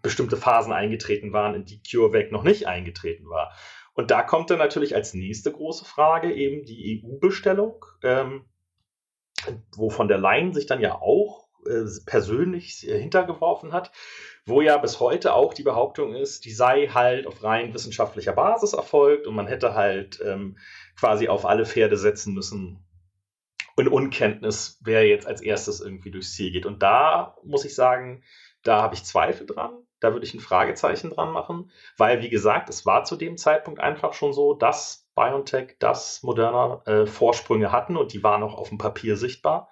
bestimmte 0.00 0.36
Phasen 0.36 0.72
eingetreten 0.72 1.32
waren, 1.32 1.54
in 1.54 1.64
die 1.64 1.82
CureVac 1.82 2.30
noch 2.32 2.44
nicht 2.44 2.66
eingetreten 2.66 3.28
war. 3.28 3.52
Und 3.94 4.10
da 4.10 4.22
kommt 4.22 4.50
dann 4.50 4.58
natürlich 4.58 4.94
als 4.94 5.14
nächste 5.14 5.52
große 5.52 5.84
Frage 5.84 6.32
eben 6.32 6.64
die 6.64 7.02
EU-Bestellung, 7.04 7.84
ähm, 8.02 8.46
wo 9.76 9.90
von 9.90 10.08
der 10.08 10.18
Leyen 10.18 10.54
sich 10.54 10.66
dann 10.66 10.80
ja 10.80 10.94
auch 10.94 11.48
äh, 11.66 11.84
persönlich 12.06 12.88
äh, 12.88 12.98
hintergeworfen 12.98 13.72
hat, 13.72 13.92
wo 14.46 14.62
ja 14.62 14.78
bis 14.78 14.98
heute 14.98 15.34
auch 15.34 15.54
die 15.54 15.62
Behauptung 15.62 16.14
ist, 16.14 16.44
die 16.44 16.52
sei 16.52 16.88
halt 16.88 17.26
auf 17.26 17.42
rein 17.42 17.74
wissenschaftlicher 17.74 18.32
Basis 18.32 18.72
erfolgt 18.72 19.26
und 19.26 19.34
man 19.34 19.46
hätte 19.46 19.74
halt 19.74 20.20
ähm, 20.24 20.58
quasi 20.98 21.28
auf 21.28 21.44
alle 21.44 21.66
Pferde 21.66 21.96
setzen 21.96 22.34
müssen, 22.34 22.84
in 23.76 23.88
Unkenntnis, 23.88 24.78
wer 24.82 25.06
jetzt 25.06 25.26
als 25.26 25.40
erstes 25.40 25.80
irgendwie 25.80 26.10
durchs 26.10 26.34
Ziel 26.34 26.52
geht. 26.52 26.66
Und 26.66 26.82
da 26.82 27.36
muss 27.44 27.64
ich 27.64 27.74
sagen, 27.74 28.22
da 28.62 28.82
habe 28.82 28.94
ich 28.94 29.04
Zweifel 29.04 29.46
dran. 29.46 29.86
Da 30.02 30.12
würde 30.12 30.26
ich 30.26 30.34
ein 30.34 30.40
Fragezeichen 30.40 31.10
dran 31.10 31.30
machen, 31.30 31.70
weil, 31.96 32.22
wie 32.22 32.28
gesagt, 32.28 32.68
es 32.68 32.84
war 32.84 33.04
zu 33.04 33.14
dem 33.14 33.36
Zeitpunkt 33.36 33.78
einfach 33.78 34.14
schon 34.14 34.32
so, 34.32 34.52
dass 34.52 35.08
BioNTech, 35.14 35.76
dass 35.78 36.24
Moderna 36.24 36.82
äh, 36.86 37.06
Vorsprünge 37.06 37.70
hatten 37.70 37.96
und 37.96 38.12
die 38.12 38.24
waren 38.24 38.42
auch 38.42 38.54
auf 38.54 38.70
dem 38.70 38.78
Papier 38.78 39.16
sichtbar. 39.16 39.70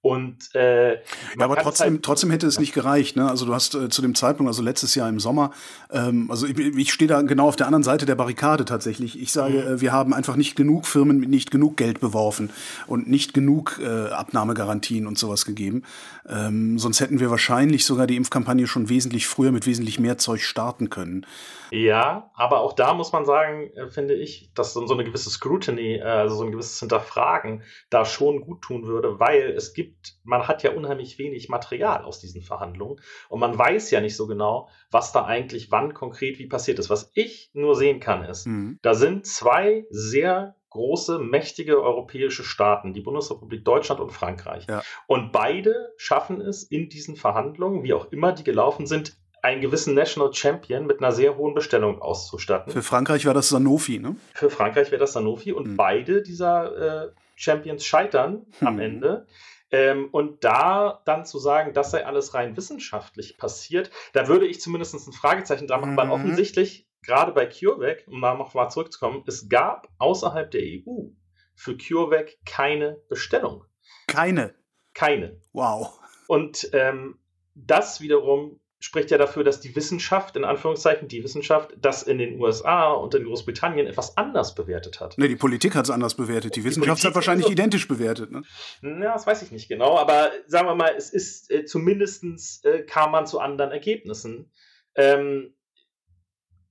Und 0.00 0.54
äh, 0.54 0.94
ja, 0.94 1.00
aber 1.40 1.56
trotzdem, 1.56 1.94
halt 1.94 2.02
trotzdem 2.04 2.30
hätte 2.30 2.46
es 2.46 2.60
nicht 2.60 2.72
gereicht. 2.72 3.16
Ne? 3.16 3.28
Also 3.28 3.46
du 3.46 3.54
hast 3.54 3.74
äh, 3.74 3.88
zu 3.88 4.00
dem 4.00 4.14
Zeitpunkt, 4.14 4.48
also 4.48 4.62
letztes 4.62 4.94
Jahr 4.94 5.08
im 5.08 5.18
Sommer, 5.18 5.50
ähm, 5.90 6.30
also 6.30 6.46
ich, 6.46 6.56
ich 6.56 6.92
stehe 6.92 7.08
da 7.08 7.20
genau 7.22 7.48
auf 7.48 7.56
der 7.56 7.66
anderen 7.66 7.82
Seite 7.82 8.06
der 8.06 8.14
Barrikade 8.14 8.64
tatsächlich. 8.64 9.20
Ich 9.20 9.32
sage, 9.32 9.54
mhm. 9.54 9.74
äh, 9.74 9.80
wir 9.80 9.92
haben 9.92 10.14
einfach 10.14 10.36
nicht 10.36 10.54
genug 10.54 10.86
Firmen 10.86 11.18
mit 11.18 11.28
nicht 11.28 11.50
genug 11.50 11.76
Geld 11.76 11.98
beworfen 11.98 12.50
und 12.86 13.08
nicht 13.08 13.34
genug 13.34 13.80
äh, 13.82 14.10
Abnahmegarantien 14.10 15.06
und 15.08 15.18
sowas 15.18 15.44
gegeben. 15.44 15.82
Ähm, 16.28 16.78
sonst 16.78 17.00
hätten 17.00 17.18
wir 17.18 17.30
wahrscheinlich 17.30 17.84
sogar 17.84 18.06
die 18.06 18.16
Impfkampagne 18.16 18.68
schon 18.68 18.88
wesentlich 18.88 19.26
früher 19.26 19.50
mit 19.50 19.66
wesentlich 19.66 19.98
mehr 19.98 20.16
Zeug 20.18 20.42
starten 20.42 20.90
können. 20.90 21.26
Ja, 21.70 22.30
aber 22.34 22.60
auch 22.60 22.72
da 22.72 22.94
muss 22.94 23.12
man 23.12 23.24
sagen, 23.24 23.70
äh, 23.74 23.88
finde 23.88 24.14
ich, 24.14 24.52
dass 24.54 24.72
so 24.72 24.92
eine 24.92 25.04
gewisse 25.04 25.30
Scrutiny, 25.30 25.96
äh, 25.96 26.02
also 26.02 26.36
so 26.36 26.44
ein 26.44 26.52
gewisses 26.52 26.80
Hinterfragen 26.80 27.62
da 27.90 28.04
schon 28.04 28.40
gut 28.40 28.62
tun 28.62 28.86
würde, 28.86 29.18
weil 29.18 29.50
es 29.56 29.74
gibt, 29.74 29.97
man 30.24 30.48
hat 30.48 30.62
ja 30.62 30.72
unheimlich 30.72 31.18
wenig 31.18 31.48
Material 31.48 32.04
aus 32.04 32.20
diesen 32.20 32.42
Verhandlungen 32.42 33.00
und 33.28 33.40
man 33.40 33.58
weiß 33.58 33.90
ja 33.90 34.00
nicht 34.00 34.16
so 34.16 34.26
genau, 34.26 34.68
was 34.90 35.12
da 35.12 35.24
eigentlich 35.24 35.70
wann 35.70 35.94
konkret 35.94 36.38
wie 36.38 36.46
passiert 36.46 36.78
ist. 36.78 36.90
Was 36.90 37.10
ich 37.14 37.50
nur 37.52 37.76
sehen 37.76 38.00
kann, 38.00 38.24
ist, 38.24 38.46
mhm. 38.46 38.78
da 38.82 38.94
sind 38.94 39.26
zwei 39.26 39.86
sehr 39.90 40.56
große, 40.70 41.18
mächtige 41.18 41.82
europäische 41.82 42.44
Staaten, 42.44 42.92
die 42.92 43.00
Bundesrepublik 43.00 43.64
Deutschland 43.64 44.00
und 44.00 44.10
Frankreich. 44.10 44.66
Ja. 44.68 44.82
Und 45.06 45.32
beide 45.32 45.92
schaffen 45.96 46.40
es 46.40 46.62
in 46.62 46.88
diesen 46.88 47.16
Verhandlungen, 47.16 47.82
wie 47.82 47.94
auch 47.94 48.12
immer 48.12 48.32
die 48.32 48.44
gelaufen 48.44 48.86
sind, 48.86 49.16
einen 49.42 49.60
gewissen 49.60 49.94
National 49.94 50.32
Champion 50.32 50.86
mit 50.86 50.98
einer 50.98 51.12
sehr 51.12 51.36
hohen 51.36 51.54
Bestellung 51.54 52.02
auszustatten. 52.02 52.72
Für 52.72 52.82
Frankreich 52.82 53.24
war 53.24 53.34
das 53.34 53.48
Sanofi, 53.48 53.98
ne? 53.98 54.16
Für 54.34 54.50
Frankreich 54.50 54.90
wäre 54.90 55.00
das 55.00 55.12
Sanofi 55.12 55.52
und 55.52 55.68
mhm. 55.68 55.76
beide 55.76 56.22
dieser 56.22 57.04
äh, 57.06 57.10
Champions 57.36 57.84
scheitern 57.84 58.46
mhm. 58.60 58.66
am 58.66 58.78
Ende. 58.80 59.26
Ähm, 59.70 60.08
und 60.12 60.44
da 60.44 61.02
dann 61.04 61.26
zu 61.26 61.38
sagen, 61.38 61.74
das 61.74 61.90
sei 61.90 62.06
alles 62.06 62.34
rein 62.34 62.56
wissenschaftlich 62.56 63.36
passiert, 63.36 63.90
da 64.12 64.28
würde 64.28 64.46
ich 64.46 64.60
zumindest 64.60 64.94
ein 64.94 65.12
Fragezeichen 65.12 65.66
dran 65.66 65.80
machen, 65.80 65.92
mhm. 65.92 65.96
weil 65.98 66.10
offensichtlich, 66.10 66.88
gerade 67.02 67.32
bei 67.32 67.46
CureVac, 67.46 68.04
um 68.06 68.20
da 68.20 68.34
nochmal 68.34 68.70
zurückzukommen, 68.70 69.24
es 69.26 69.48
gab 69.48 69.88
außerhalb 69.98 70.50
der 70.50 70.62
EU 70.62 71.10
für 71.54 71.76
CureVac 71.76 72.36
keine 72.46 73.00
Bestellung. 73.08 73.64
Keine? 74.06 74.54
Keine. 74.94 75.40
Wow. 75.52 76.00
Und 76.28 76.70
ähm, 76.72 77.18
das 77.54 78.00
wiederum 78.00 78.60
spricht 78.80 79.10
ja 79.10 79.18
dafür, 79.18 79.42
dass 79.42 79.60
die 79.60 79.74
Wissenschaft, 79.74 80.36
in 80.36 80.44
Anführungszeichen, 80.44 81.08
die 81.08 81.24
Wissenschaft, 81.24 81.74
das 81.80 82.04
in 82.04 82.18
den 82.18 82.40
USA 82.40 82.92
und 82.92 83.14
in 83.14 83.24
Großbritannien 83.24 83.86
etwas 83.86 84.16
anders 84.16 84.54
bewertet 84.54 85.00
hat. 85.00 85.18
Ne, 85.18 85.28
die 85.28 85.36
Politik 85.36 85.74
hat 85.74 85.84
es 85.84 85.90
anders 85.90 86.14
bewertet. 86.14 86.54
Die, 86.54 86.60
die 86.60 86.66
Wissenschaft 86.66 87.04
hat 87.04 87.14
wahrscheinlich 87.14 87.46
so, 87.46 87.52
identisch 87.52 87.88
bewertet. 87.88 88.30
Ne? 88.30 88.42
Na, 88.80 89.12
das 89.12 89.26
weiß 89.26 89.42
ich 89.42 89.50
nicht 89.50 89.68
genau, 89.68 89.98
aber 89.98 90.30
sagen 90.46 90.68
wir 90.68 90.76
mal, 90.76 90.94
es 90.96 91.10
ist 91.10 91.50
äh, 91.50 91.64
zumindest 91.64 92.24
äh, 92.64 92.82
kam 92.82 93.10
man 93.10 93.26
zu 93.26 93.40
anderen 93.40 93.72
Ergebnissen. 93.72 94.52
Ähm, 94.94 95.54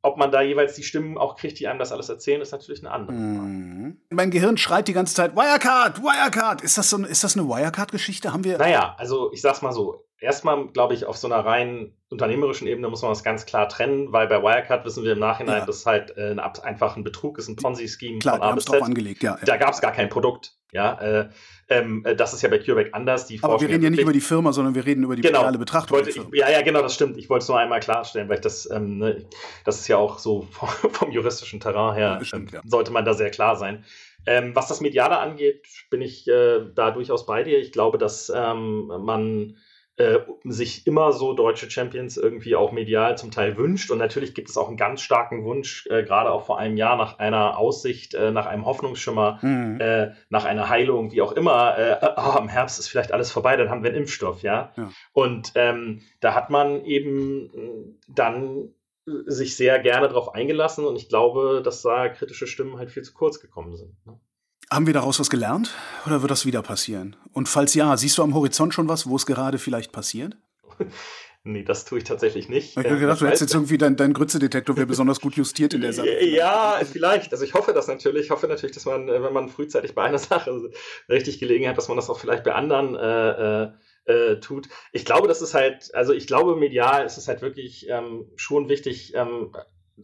ob 0.01 0.17
man 0.17 0.31
da 0.31 0.41
jeweils 0.41 0.75
die 0.75 0.83
Stimmen 0.83 1.17
auch 1.17 1.35
kriegt, 1.35 1.59
die 1.59 1.67
einem 1.67 1.79
das 1.79 1.91
alles 1.91 2.07
erzählen, 2.07 2.39
ist 2.39 2.51
natürlich 2.51 2.79
eine 2.79 2.91
andere. 2.91 3.17
Mhm. 3.17 4.01
Mein 4.09 4.31
Gehirn 4.31 4.57
schreit 4.57 4.87
die 4.87 4.93
ganze 4.93 5.15
Zeit, 5.15 5.35
Wirecard, 5.35 6.01
Wirecard. 6.01 6.61
Ist 6.61 6.77
das, 6.77 6.89
so, 6.89 7.03
ist 7.03 7.23
das 7.23 7.37
eine 7.37 7.47
Wirecard-Geschichte? 7.47 8.31
Haben 8.31 8.45
wir. 8.45 8.57
Naja, 8.57 8.95
also 8.97 9.31
ich 9.33 9.41
sag's 9.41 9.61
mal 9.61 9.73
so. 9.73 10.06
Erstmal, 10.19 10.67
glaube 10.67 10.93
ich, 10.95 11.05
auf 11.05 11.17
so 11.17 11.27
einer 11.27 11.45
rein 11.45 11.93
unternehmerischen 12.09 12.67
Ebene 12.67 12.89
muss 12.89 13.01
man 13.01 13.11
das 13.11 13.23
ganz 13.23 13.45
klar 13.45 13.69
trennen, 13.69 14.11
weil 14.11 14.27
bei 14.27 14.41
Wirecard 14.41 14.85
wissen 14.85 15.03
wir 15.03 15.13
im 15.13 15.19
Nachhinein, 15.19 15.59
ja. 15.59 15.65
dass 15.65 15.85
halt 15.85 16.17
äh, 16.17 16.35
einfach 16.63 16.95
ein 16.95 17.03
Betrug 17.03 17.37
ist, 17.37 17.47
ein 17.49 17.55
Ponzi-Scheme 17.55 18.19
von 18.21 18.41
A 18.41 18.53
bis 18.53 18.65
Z. 18.65 18.81
Angelegt, 18.81 19.21
ja, 19.21 19.37
ja. 19.39 19.45
Da 19.45 19.57
gab 19.57 19.73
es 19.73 19.81
gar 19.81 19.91
kein 19.91 20.09
Produkt. 20.09 20.53
Ja, 20.73 20.99
äh, 20.99 21.29
ähm, 21.69 22.03
äh, 22.05 22.15
das 22.15 22.33
ist 22.33 22.41
ja 22.41 22.49
bei 22.49 22.59
CureVac 22.59 22.89
anders. 22.93 23.25
Die 23.25 23.41
Aber 23.41 23.59
wir 23.61 23.69
reden 23.69 23.83
ja 23.83 23.89
nicht 23.89 24.01
über 24.01 24.11
die 24.11 24.21
Firma, 24.21 24.51
sondern 24.51 24.75
wir 24.75 24.85
reden 24.85 25.03
über 25.03 25.15
die 25.15 25.21
genau. 25.21 25.41
reale 25.41 25.57
Betrachtung. 25.57 25.97
Wollte, 25.97 26.11
ja, 26.33 26.49
ja, 26.49 26.61
genau, 26.61 26.81
das 26.81 26.93
stimmt. 26.93 27.17
Ich 27.17 27.29
wollte 27.29 27.43
es 27.43 27.49
nur 27.49 27.57
einmal 27.57 27.79
klarstellen, 27.79 28.27
weil 28.27 28.35
ich 28.35 28.41
das, 28.41 28.69
ähm, 28.69 28.97
ne, 28.97 29.25
das 29.63 29.79
ist 29.79 29.87
ja 29.87 29.97
auch 29.97 30.19
so 30.19 30.41
vom, 30.51 30.69
vom 30.91 31.11
juristischen 31.11 31.59
Terrain 31.59 31.95
her, 31.95 32.19
stimmt, 32.23 32.53
ähm, 32.53 32.61
sollte 32.65 32.91
man 32.91 33.05
da 33.05 33.13
sehr 33.13 33.31
klar 33.31 33.55
sein. 33.55 33.85
Ähm, 34.25 34.55
was 34.55 34.67
das 34.67 34.81
Mediale 34.81 35.19
angeht, 35.19 35.65
bin 35.89 36.01
ich 36.01 36.27
äh, 36.27 36.59
da 36.75 36.91
durchaus 36.91 37.25
bei 37.25 37.43
dir. 37.43 37.59
Ich 37.59 37.71
glaube, 37.71 37.97
dass 37.97 38.31
ähm, 38.35 38.87
man 38.87 39.57
äh, 39.97 40.19
sich 40.43 40.85
immer 40.85 41.11
so 41.11 41.33
deutsche 41.33 41.71
Champions 41.71 42.17
irgendwie 42.17 42.55
auch 42.55 42.71
medial 42.71 43.17
zum 43.17 43.31
Teil 43.31 43.57
wünscht. 43.57 43.89
Und 43.89 43.97
natürlich 43.97 44.35
gibt 44.35 44.47
es 44.49 44.55
auch 44.55 44.67
einen 44.67 44.77
ganz 44.77 45.01
starken 45.01 45.43
Wunsch, 45.43 45.87
äh, 45.87 46.03
gerade 46.03 46.31
auch 46.31 46.45
vor 46.45 46.59
einem 46.59 46.77
Jahr 46.77 46.97
nach 46.97 47.17
einer 47.17 47.57
Aussicht, 47.57 48.13
äh, 48.13 48.29
nach 48.31 48.45
einem 48.45 48.65
Hoffnungsschimmer, 48.65 49.39
mhm. 49.41 49.79
Äh, 49.81 50.11
nach 50.29 50.45
einer 50.45 50.69
Heilung, 50.69 51.11
wie 51.11 51.21
auch 51.21 51.31
immer. 51.31 51.75
Oh, 52.17 52.39
im 52.39 52.47
Herbst 52.47 52.79
ist 52.79 52.87
vielleicht 52.87 53.11
alles 53.11 53.31
vorbei, 53.31 53.57
dann 53.57 53.69
haben 53.69 53.83
wir 53.83 53.89
einen 53.89 53.99
Impfstoff, 54.01 54.43
ja. 54.43 54.71
ja. 54.77 54.89
Und 55.13 55.51
ähm, 55.55 56.01
da 56.19 56.33
hat 56.33 56.49
man 56.49 56.83
eben 56.85 57.97
dann 58.07 58.69
sich 59.25 59.55
sehr 59.55 59.79
gerne 59.79 60.07
darauf 60.07 60.35
eingelassen 60.35 60.85
und 60.85 60.95
ich 60.95 61.09
glaube, 61.09 61.61
dass 61.63 61.81
da 61.81 62.09
kritische 62.09 62.47
Stimmen 62.47 62.77
halt 62.77 62.91
viel 62.91 63.03
zu 63.03 63.13
kurz 63.13 63.39
gekommen 63.39 63.75
sind. 63.75 63.95
Ne? 64.05 64.19
Haben 64.69 64.85
wir 64.85 64.93
daraus 64.93 65.19
was 65.19 65.29
gelernt 65.29 65.73
oder 66.05 66.21
wird 66.21 66.31
das 66.31 66.45
wieder 66.45 66.61
passieren? 66.61 67.15
Und 67.31 67.47
falls 67.47 67.73
ja, 67.73 67.95
siehst 67.95 68.17
du 68.17 68.23
am 68.23 68.33
Horizont 68.33 68.73
schon 68.73 68.89
was, 68.89 69.07
wo 69.07 69.15
es 69.15 69.25
gerade 69.25 69.59
vielleicht 69.59 69.91
passiert? 69.91 70.35
Nee, 71.43 71.63
das 71.63 71.85
tue 71.85 71.99
ich 71.99 72.03
tatsächlich 72.03 72.49
nicht. 72.49 72.71
Ich 72.71 72.85
habe 72.85 72.99
gedacht, 72.99 73.21
du 73.21 73.25
hättest 73.25 73.41
jetzt 73.41 73.53
irgendwie 73.53 73.77
dein, 73.77 73.95
dein 73.95 74.11
Grütze-Detektor 74.11 74.75
wäre 74.75 74.85
besonders 74.85 75.21
gut 75.21 75.35
justiert 75.35 75.73
in 75.73 75.79
der 75.79 75.93
Sache. 75.93 76.09
Ja, 76.25 76.77
vielleicht. 76.83 77.31
Also 77.31 77.45
ich 77.45 77.53
hoffe 77.53 77.71
das 77.71 77.87
natürlich. 77.87 78.25
Ich 78.25 78.31
hoffe 78.31 78.47
natürlich, 78.47 78.75
dass 78.75 78.83
man, 78.83 79.07
äh, 79.07 79.23
wenn 79.23 79.31
man 79.31 79.47
frühzeitig 79.47 79.95
bei 79.95 80.03
einer 80.03 80.17
Sache 80.17 80.71
richtig 81.07 81.39
gelegen 81.39 81.65
hat, 81.69 81.77
dass 81.77 81.87
man 81.87 81.95
das 81.95 82.09
auch 82.09 82.19
vielleicht 82.19 82.43
bei 82.43 82.53
anderen 82.53 82.95
äh, 82.95 83.63
äh, 83.63 83.71
äh, 84.07 84.39
tut. 84.41 84.67
Ich 84.91 85.05
glaube, 85.05 85.29
das 85.29 85.41
ist 85.41 85.53
halt, 85.53 85.95
also 85.95 86.11
ich 86.11 86.27
glaube, 86.27 86.57
medial 86.57 87.05
ist 87.05 87.17
es 87.17 87.29
halt 87.29 87.41
wirklich 87.41 87.87
ähm, 87.89 88.25
schon 88.35 88.67
wichtig, 88.67 89.13
ähm, 89.15 89.53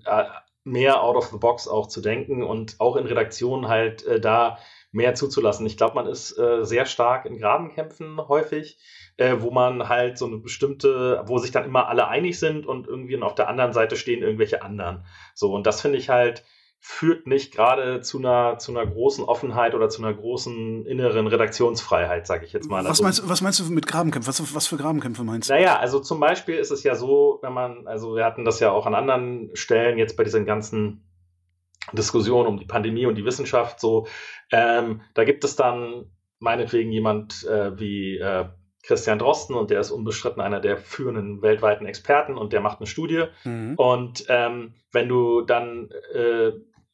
äh, 0.05 0.23
mehr 0.63 1.03
out 1.03 1.15
of 1.15 1.27
the 1.27 1.37
box 1.37 1.67
auch 1.67 1.87
zu 1.87 2.01
denken 2.01 2.43
und 2.43 2.75
auch 2.79 2.95
in 2.95 3.05
Redaktionen 3.05 3.67
halt 3.67 4.05
äh, 4.05 4.19
da 4.19 4.57
mehr 4.91 5.15
zuzulassen. 5.15 5.65
Ich 5.65 5.75
glaube, 5.75 5.95
man 5.95 6.07
ist 6.07 6.37
äh, 6.37 6.63
sehr 6.63 6.85
stark 6.85 7.25
in 7.25 7.37
Grabenkämpfen 7.37 8.27
häufig, 8.27 8.77
äh, 9.17 9.37
wo 9.39 9.51
man 9.51 9.89
halt 9.89 10.17
so 10.17 10.27
eine 10.27 10.37
bestimmte, 10.37 11.23
wo 11.25 11.39
sich 11.39 11.51
dann 11.51 11.65
immer 11.65 11.87
alle 11.87 12.07
einig 12.07 12.39
sind 12.39 12.65
und 12.65 12.87
irgendwie 12.87 13.21
auf 13.21 13.35
der 13.35 13.49
anderen 13.49 13.73
Seite 13.73 13.95
stehen 13.95 14.21
irgendwelche 14.21 14.61
anderen. 14.61 15.05
So, 15.33 15.53
und 15.53 15.65
das 15.65 15.81
finde 15.81 15.97
ich 15.97 16.09
halt 16.09 16.43
führt 16.85 17.27
nicht 17.27 17.53
gerade 17.53 18.01
zu 18.01 18.17
einer, 18.17 18.57
zu 18.57 18.71
einer 18.71 18.85
großen 18.85 19.23
Offenheit 19.23 19.73
oder 19.73 19.87
zu 19.87 20.03
einer 20.03 20.13
großen 20.13 20.85
inneren 20.85 21.27
Redaktionsfreiheit, 21.27 22.27
sage 22.27 22.45
ich 22.45 22.51
jetzt 22.51 22.69
mal. 22.69 22.83
Was, 22.83 22.89
also, 22.89 23.03
meinst, 23.03 23.29
was 23.29 23.41
meinst 23.41 23.59
du 23.61 23.63
mit 23.71 23.87
Grabenkämpfen? 23.87 24.27
Was, 24.27 24.53
was 24.53 24.67
für 24.67 24.75
Grabenkämpfe 24.75 25.23
meinst 25.23 25.49
du? 25.49 25.53
Naja, 25.53 25.79
also 25.79 26.01
zum 26.01 26.19
Beispiel 26.19 26.55
ist 26.55 26.71
es 26.71 26.83
ja 26.83 26.95
so, 26.95 27.39
wenn 27.41 27.53
man, 27.53 27.87
also 27.87 28.17
wir 28.17 28.25
hatten 28.25 28.43
das 28.43 28.59
ja 28.59 28.71
auch 28.71 28.85
an 28.85 28.95
anderen 28.95 29.51
Stellen 29.53 29.97
jetzt 29.97 30.17
bei 30.17 30.25
diesen 30.25 30.45
ganzen 30.45 31.09
Diskussionen 31.93 32.49
um 32.49 32.59
die 32.59 32.65
Pandemie 32.65 33.05
und 33.05 33.15
die 33.15 33.23
Wissenschaft 33.23 33.79
so, 33.79 34.05
ähm, 34.51 35.01
da 35.13 35.23
gibt 35.23 35.45
es 35.45 35.55
dann 35.55 36.11
meinetwegen 36.39 36.91
jemand 36.91 37.45
äh, 37.45 37.79
wie 37.79 38.17
äh, 38.17 38.49
Christian 38.85 39.19
Drosten 39.19 39.55
und 39.55 39.71
der 39.71 39.79
ist 39.79 39.91
unbestritten 39.91 40.41
einer 40.41 40.59
der 40.59 40.75
führenden 40.75 41.41
weltweiten 41.41 41.85
Experten 41.85 42.37
und 42.37 42.51
der 42.51 42.59
macht 42.59 42.79
eine 42.79 42.87
Studie. 42.87 43.23
Mhm. 43.45 43.75
Und 43.77 44.25
ähm, 44.27 44.73
wenn 44.91 45.07
du 45.07 45.43
dann 45.43 45.89
äh, 46.13 46.51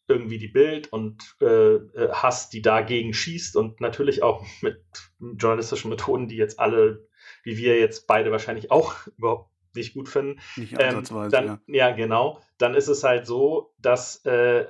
irgendwie 0.10 0.40
die 0.40 0.48
Bild 0.48 0.92
und 0.92 1.36
äh, 1.42 1.76
äh, 1.76 2.10
hast, 2.12 2.54
die 2.54 2.62
dagegen 2.62 3.14
schießt 3.14 3.56
und 3.56 3.80
natürlich 3.80 4.24
auch 4.24 4.46
mit 4.62 4.82
journalistischen 5.20 5.90
Methoden, 5.90 6.28
die 6.28 6.38
jetzt 6.38 6.60
alle, 6.60 7.08
wie 7.44 7.58
wir 7.58 7.80
jetzt 7.80 8.08
beide 8.08 8.32
wahrscheinlich 8.32 8.72
auch 8.72 8.96
überhaupt 9.18 9.52
nicht 9.76 9.94
gut 9.94 10.10
finden. 10.10 10.42
Nicht 10.56 10.76
ähm, 10.80 11.04
dann, 11.30 11.46
ja. 11.46 11.60
ja. 11.68 11.92
genau. 11.92 12.42
Dann 12.58 12.74
ist 12.74 12.88
es 12.88 13.04
halt 13.04 13.28
so, 13.28 13.74
dass 13.78 14.26
äh, 14.26 14.66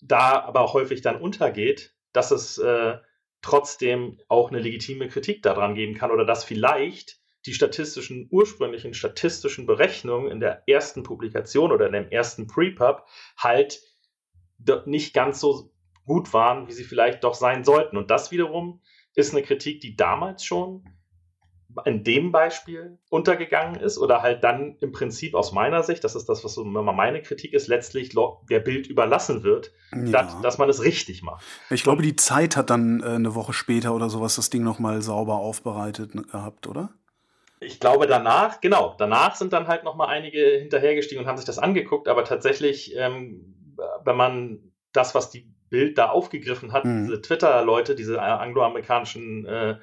da 0.00 0.40
aber 0.40 0.60
auch 0.60 0.74
häufig 0.74 1.02
dann 1.02 1.20
untergeht, 1.20 1.94
dass 2.12 2.30
es 2.30 2.56
äh, 2.58 2.98
trotzdem 3.42 4.20
auch 4.28 4.50
eine 4.50 4.60
legitime 4.60 5.08
Kritik 5.08 5.42
daran 5.42 5.74
geben 5.74 5.94
kann 5.94 6.10
oder 6.10 6.24
dass 6.24 6.44
vielleicht 6.44 7.18
die 7.46 7.54
statistischen, 7.54 8.28
ursprünglichen 8.30 8.94
statistischen 8.94 9.66
Berechnungen 9.66 10.30
in 10.30 10.40
der 10.40 10.62
ersten 10.68 11.02
Publikation 11.02 11.72
oder 11.72 11.86
in 11.86 11.92
dem 11.92 12.08
ersten 12.10 12.46
Prepub 12.46 13.04
halt 13.36 13.80
nicht 14.86 15.14
ganz 15.14 15.40
so 15.40 15.70
gut 16.04 16.32
waren, 16.32 16.68
wie 16.68 16.72
sie 16.72 16.84
vielleicht 16.84 17.22
doch 17.24 17.34
sein 17.34 17.64
sollten. 17.64 17.96
Und 17.96 18.10
das 18.10 18.30
wiederum 18.30 18.80
ist 19.14 19.32
eine 19.34 19.42
Kritik, 19.42 19.80
die 19.80 19.96
damals 19.96 20.44
schon 20.44 20.84
in 21.84 22.02
dem 22.02 22.32
Beispiel 22.32 22.98
untergegangen 23.10 23.78
ist 23.80 23.98
oder 23.98 24.22
halt 24.22 24.42
dann 24.42 24.76
im 24.80 24.90
Prinzip 24.90 25.34
aus 25.34 25.52
meiner 25.52 25.82
Sicht, 25.82 26.02
das 26.02 26.16
ist 26.16 26.28
das, 26.28 26.42
was 26.42 26.54
so 26.54 26.64
meine 26.64 27.22
Kritik 27.22 27.52
ist, 27.52 27.68
letztlich 27.68 28.14
der 28.50 28.60
Bild 28.60 28.86
überlassen 28.86 29.42
wird, 29.42 29.72
ja. 29.92 30.40
dass, 30.42 30.58
man 30.58 30.68
es 30.68 30.82
richtig 30.82 31.22
macht. 31.22 31.44
Ich 31.70 31.82
glaube, 31.82 32.02
die 32.02 32.16
Zeit 32.16 32.56
hat 32.56 32.70
dann 32.70 33.00
äh, 33.00 33.06
eine 33.06 33.34
Woche 33.34 33.52
später 33.52 33.94
oder 33.94 34.08
sowas 34.08 34.36
das 34.36 34.50
Ding 34.50 34.62
nochmal 34.64 35.02
sauber 35.02 35.36
aufbereitet 35.36 36.12
gehabt, 36.12 36.66
oder? 36.66 36.90
Ich 37.60 37.80
glaube 37.80 38.06
danach, 38.06 38.60
genau, 38.60 38.94
danach 38.98 39.34
sind 39.34 39.52
dann 39.52 39.66
halt 39.66 39.84
nochmal 39.84 40.08
einige 40.08 40.40
hinterhergestiegen 40.40 41.22
und 41.22 41.28
haben 41.28 41.36
sich 41.36 41.46
das 41.46 41.58
angeguckt, 41.58 42.08
aber 42.08 42.24
tatsächlich 42.24 42.94
ähm, 42.96 43.57
wenn 44.04 44.16
man 44.16 44.72
das, 44.92 45.14
was 45.14 45.30
die 45.30 45.52
Bild 45.70 45.98
da 45.98 46.08
aufgegriffen 46.08 46.72
hat, 46.72 46.84
mhm. 46.84 47.06
diese 47.06 47.20
Twitter-Leute, 47.20 47.94
diese 47.94 48.20
angloamerikanischen 48.20 49.46
äh, 49.46 49.76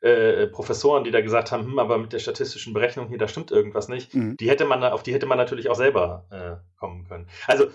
äh, 0.00 0.46
Professoren, 0.46 1.04
die 1.04 1.10
da 1.10 1.20
gesagt 1.20 1.52
haben, 1.52 1.64
hm, 1.64 1.78
aber 1.78 1.98
mit 1.98 2.12
der 2.12 2.18
statistischen 2.18 2.72
Berechnung 2.72 3.08
hier, 3.08 3.18
da 3.18 3.28
stimmt 3.28 3.50
irgendwas 3.50 3.88
nicht, 3.88 4.14
mhm. 4.14 4.36
die 4.36 4.48
hätte 4.48 4.64
man, 4.64 4.82
auf 4.84 5.02
die 5.02 5.12
hätte 5.12 5.26
man 5.26 5.38
natürlich 5.38 5.68
auch 5.68 5.74
selber 5.74 6.26
äh, 6.30 6.78
kommen 6.78 7.06
können. 7.06 7.28
Also 7.46 7.66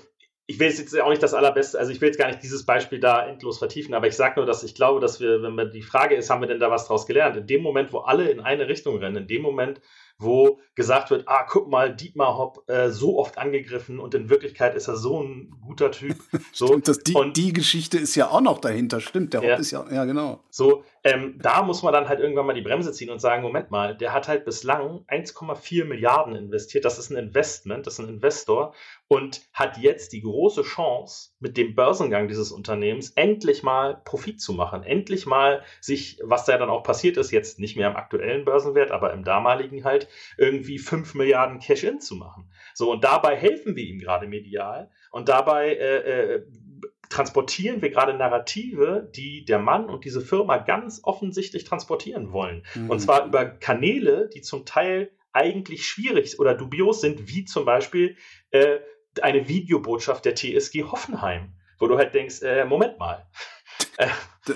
ich 0.47 0.59
will 0.59 0.67
jetzt 0.67 0.99
auch 1.01 1.09
nicht 1.09 1.23
das 1.23 1.33
allerbeste, 1.33 1.79
also 1.79 1.91
ich 1.91 2.01
will 2.01 2.07
jetzt 2.07 2.19
gar 2.19 2.27
nicht 2.27 2.43
dieses 2.43 2.65
Beispiel 2.65 2.99
da 2.99 3.25
endlos 3.27 3.57
vertiefen, 3.57 3.93
aber 3.95 4.07
ich 4.07 4.15
sage 4.15 4.35
nur, 4.37 4.45
dass 4.45 4.63
ich 4.63 4.75
glaube, 4.75 4.99
dass 4.99 5.19
wir, 5.19 5.41
wenn 5.41 5.55
man 5.55 5.71
die 5.71 5.81
Frage 5.81 6.15
ist, 6.15 6.29
haben 6.29 6.41
wir 6.41 6.47
denn 6.47 6.59
da 6.59 6.69
was 6.69 6.87
draus 6.87 7.07
gelernt? 7.07 7.35
In 7.37 7.47
dem 7.47 7.61
Moment, 7.61 7.91
wo 7.93 7.99
alle 7.99 8.29
in 8.29 8.39
eine 8.39 8.67
Richtung 8.67 8.97
rennen, 8.97 9.17
in 9.17 9.27
dem 9.27 9.41
Moment, 9.41 9.81
wo 10.17 10.59
gesagt 10.75 11.09
wird, 11.09 11.27
ah, 11.27 11.43
guck 11.47 11.67
mal, 11.67 11.93
Dietmar 11.93 12.37
Hopp 12.37 12.69
äh, 12.69 12.89
so 12.89 13.17
oft 13.19 13.37
angegriffen 13.37 13.99
und 13.99 14.13
in 14.13 14.29
Wirklichkeit 14.29 14.75
ist 14.75 14.87
er 14.87 14.95
so 14.95 15.21
ein 15.21 15.53
guter 15.61 15.91
Typ. 15.91 16.15
So. 16.51 16.67
stimmt, 16.67 16.87
das, 16.87 16.99
die, 16.99 17.13
und 17.13 17.35
die 17.35 17.51
Geschichte 17.51 17.97
ist 17.97 18.15
ja 18.15 18.29
auch 18.29 18.39
noch 18.39 18.59
dahinter, 18.59 19.01
stimmt, 19.01 19.33
der 19.33 19.41
Hopp 19.41 19.47
ja, 19.47 19.55
ist 19.57 19.71
ja, 19.71 19.85
ja 19.91 20.05
genau. 20.05 20.41
So, 20.49 20.85
ähm, 21.03 21.37
da 21.41 21.63
muss 21.63 21.83
man 21.83 21.91
dann 21.91 22.07
halt 22.07 22.21
irgendwann 22.21 22.45
mal 22.45 22.53
die 22.53 22.61
Bremse 22.61 22.93
ziehen 22.93 23.09
und 23.09 23.19
sagen, 23.19 23.41
Moment 23.41 23.71
mal, 23.71 23.95
der 23.97 24.13
hat 24.13 24.29
halt 24.29 24.45
bislang 24.45 25.03
1,4 25.07 25.83
Milliarden 25.83 26.35
investiert, 26.35 26.85
das 26.85 26.97
ist 26.97 27.09
ein 27.09 27.17
Investment, 27.17 27.87
das 27.87 27.99
ist 27.99 28.05
ein 28.05 28.09
Investor 28.09 28.73
und 29.07 29.41
hat 29.53 29.77
jetzt 29.77 30.13
die 30.13 30.21
große 30.21 30.63
Chance, 30.63 31.31
mit 31.39 31.57
dem 31.57 31.75
Börsengang 31.75 32.27
dieses 32.27 32.51
Unternehmens 32.51 33.11
endlich 33.11 33.61
mal 33.61 34.01
Profit 34.03 34.41
zu 34.41 34.53
machen, 34.53 34.83
endlich 34.83 35.25
mal 35.25 35.63
sich, 35.79 36.19
was 36.23 36.45
da 36.45 36.57
dann 36.57 36.69
auch 36.69 36.83
passiert 36.83 37.17
ist, 37.17 37.31
jetzt 37.31 37.59
nicht 37.59 37.75
mehr 37.75 37.89
im 37.89 37.95
aktuellen 37.95 38.45
Börsenwert, 38.45 38.91
aber 38.91 39.13
im 39.13 39.23
damaligen 39.23 39.83
halt, 39.83 40.04
Möglichkeit, 40.05 40.35
irgendwie 40.37 40.79
5 40.79 41.15
Milliarden 41.15 41.59
Cash-In 41.59 41.99
zu 41.99 42.15
machen. 42.15 42.49
So, 42.73 42.91
und 42.91 43.03
dabei 43.03 43.35
helfen 43.35 43.75
wir 43.75 43.83
ihm 43.83 43.99
gerade 43.99 44.27
medial 44.27 44.89
und 45.11 45.29
dabei 45.29 45.75
äh, 45.75 46.33
äh, 46.35 46.45
transportieren 47.09 47.81
wir 47.81 47.89
gerade 47.89 48.13
Narrative, 48.13 49.09
die 49.15 49.45
der 49.45 49.59
Mann 49.59 49.89
und 49.89 50.05
diese 50.05 50.21
Firma 50.21 50.57
ganz 50.57 51.01
offensichtlich 51.03 51.63
transportieren 51.63 52.31
wollen. 52.31 52.65
Mhm. 52.73 52.89
Und 52.89 52.99
zwar 52.99 53.25
über 53.25 53.45
Kanäle, 53.45 54.29
die 54.33 54.41
zum 54.41 54.65
Teil 54.65 55.11
eigentlich 55.31 55.85
schwierig 55.85 56.39
oder 56.39 56.55
dubios 56.55 57.01
sind, 57.01 57.27
wie 57.27 57.45
zum 57.45 57.65
Beispiel 57.65 58.17
äh, 58.51 58.79
eine 59.21 59.47
Videobotschaft 59.47 60.25
der 60.25 60.35
TSG 60.35 60.83
Hoffenheim, 60.83 61.53
wo 61.79 61.87
du 61.87 61.97
halt 61.97 62.13
denkst, 62.13 62.41
äh, 62.41 62.65
Moment 62.65 62.99
mal. 62.99 63.27
Äh, 63.97 64.07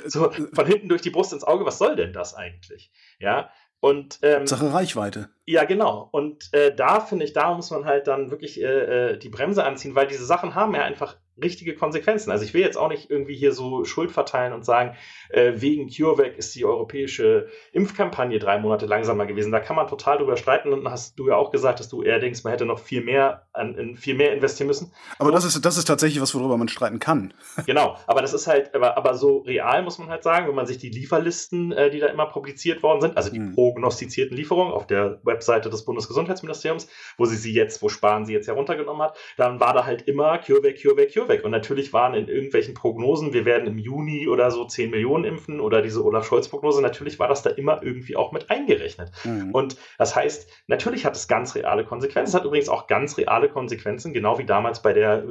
so 0.06 0.32
von 0.32 0.66
hinten 0.66 0.90
durch 0.90 1.02
die 1.02 1.10
Brust 1.10 1.34
ins 1.34 1.44
Auge, 1.44 1.66
was 1.66 1.78
soll 1.78 1.96
denn 1.96 2.14
das 2.14 2.36
eigentlich? 2.36 2.92
Ja, 3.20 3.50
und 3.80 4.20
ähm, 4.24 4.46
Sache 4.46 4.74
Reichweite. 4.74 5.30
Ja, 5.46 5.64
genau. 5.64 6.10
Und 6.12 6.54
äh, 6.54 6.76
da 6.76 7.00
finde 7.00 7.26
ich, 7.26 7.34
da 7.34 7.54
muss 7.54 7.72
man 7.72 7.86
halt 7.86 8.08
dann 8.08 8.32
wirklich 8.32 8.62
äh, 8.62 9.12
äh, 9.12 9.18
die 9.18 9.30
Bremse 9.30 9.64
anziehen, 9.64 9.96
weil 9.96 10.08
diese 10.08 10.26
Sachen 10.26 10.56
haben 10.56 10.76
ja 10.76 10.84
einfach 10.84 11.18
richtige 11.42 11.76
Konsequenzen. 11.76 12.32
Also 12.32 12.46
ich 12.46 12.54
will 12.54 12.62
jetzt 12.62 12.78
auch 12.78 12.90
nicht 12.90 13.10
irgendwie 13.10 13.36
hier 13.36 13.52
so 13.52 13.86
Schuld 13.86 14.12
verteilen 14.12 14.54
und 14.54 14.66
sagen, 14.66 14.96
äh, 15.30 15.54
wegen 15.56 15.90
CureVac 15.90 16.38
ist 16.38 16.56
die 16.56 16.66
europäische 16.66 17.48
Impfkampagne 17.72 18.40
drei 18.40 18.60
Monate 18.60 18.86
langsamer 18.86 19.26
gewesen. 19.26 19.52
Da 19.52 19.60
kann 19.60 19.76
man 19.76 19.88
total 19.88 20.18
drüber 20.18 20.38
streiten 20.38 20.74
und 20.74 20.90
hast 20.90 21.18
du 21.20 21.28
ja 21.28 21.36
auch 21.36 21.52
gesagt, 21.52 21.80
dass 21.80 21.90
du 21.90 22.04
eher 22.04 22.20
denkst, 22.20 22.44
man 22.44 22.52
hätte 22.52 22.66
noch 22.66 22.80
viel 22.80 23.04
mehr 23.04 23.48
an 23.54 23.96
viel 23.96 24.16
mehr 24.16 24.34
investieren 24.34 24.68
müssen. 24.68 24.92
Aber 25.18 25.32
das 25.32 25.46
ist 25.46 25.64
das 25.66 25.78
ist 25.78 25.86
tatsächlich 25.86 26.22
was, 26.22 26.34
worüber 26.36 26.58
man 26.58 26.68
streiten 26.68 27.00
kann. 27.00 27.34
Genau, 27.66 27.98
aber 28.08 28.22
das 28.22 28.34
ist 28.34 28.48
halt, 28.48 28.74
aber, 28.74 28.98
aber 28.98 29.14
so 29.14 29.40
real 29.40 29.84
muss 29.84 30.00
man 30.00 30.10
halt 30.10 30.24
sagen, 30.24 30.48
wenn 30.48 30.56
man 30.56 30.66
sich 30.66 30.80
die 30.80 30.90
Lieferlisten, 30.90 31.72
äh, 31.72 31.92
die 31.92 32.00
da 32.00 32.08
immer 32.08 32.26
publiziert 32.26 32.82
worden 32.82 33.02
sind, 33.02 33.18
also 33.18 33.30
die 33.30 33.38
hm. 33.38 33.54
prognostizierten 33.54 34.36
Lieferungen 34.36 34.74
auf 34.74 34.88
der 34.88 35.20
Webseite 35.24 35.70
des 35.70 35.86
Bundesgesundheitsministeriums, 35.86 36.88
wo 37.18 37.26
sie 37.26 37.36
sie 37.36 37.54
jetzt, 37.54 37.82
wo 37.84 37.90
Spahn 37.90 38.26
sie 38.26 38.34
jetzt 38.34 38.48
heruntergenommen 38.48 39.04
hat, 39.04 39.18
dann 39.38 39.60
war 39.60 39.74
da 39.74 39.86
halt 39.86 40.04
immer 40.04 40.40
CureVac, 40.40 40.82
CureVac, 40.82 41.14
CureVac 41.14 41.29
weg. 41.30 41.46
Und 41.46 41.52
natürlich 41.52 41.94
waren 41.94 42.14
in 42.14 42.28
irgendwelchen 42.28 42.74
Prognosen, 42.74 43.34
wir 43.34 43.46
werden 43.46 43.68
im 43.68 43.78
Juni 43.78 44.28
oder 44.28 44.52
so 44.52 44.66
10 44.66 44.90
Millionen 44.90 45.24
impfen 45.24 45.60
oder 45.60 45.82
diese 45.82 46.04
Olaf 46.04 46.26
Scholz-Prognose, 46.26 46.82
natürlich 46.82 47.20
war 47.20 47.28
das 47.28 47.42
da 47.42 47.52
immer 47.52 47.82
irgendwie 47.82 48.16
auch 48.16 48.32
mit 48.32 48.50
eingerechnet. 48.50 49.12
Mhm. 49.24 49.52
Und 49.52 49.78
das 49.98 50.16
heißt, 50.16 50.50
natürlich 50.68 51.06
hat 51.06 51.16
es 51.16 51.28
ganz 51.28 51.56
reale 51.56 51.86
Konsequenzen. 51.86 52.30
Es 52.30 52.36
hat 52.36 52.46
übrigens 52.46 52.70
auch 52.70 52.88
ganz 52.88 53.18
reale 53.18 53.50
Konsequenzen, 53.50 54.14
genau 54.14 54.38
wie 54.38 54.46
damals 54.46 54.82
bei 54.82 54.94
der 54.94 55.24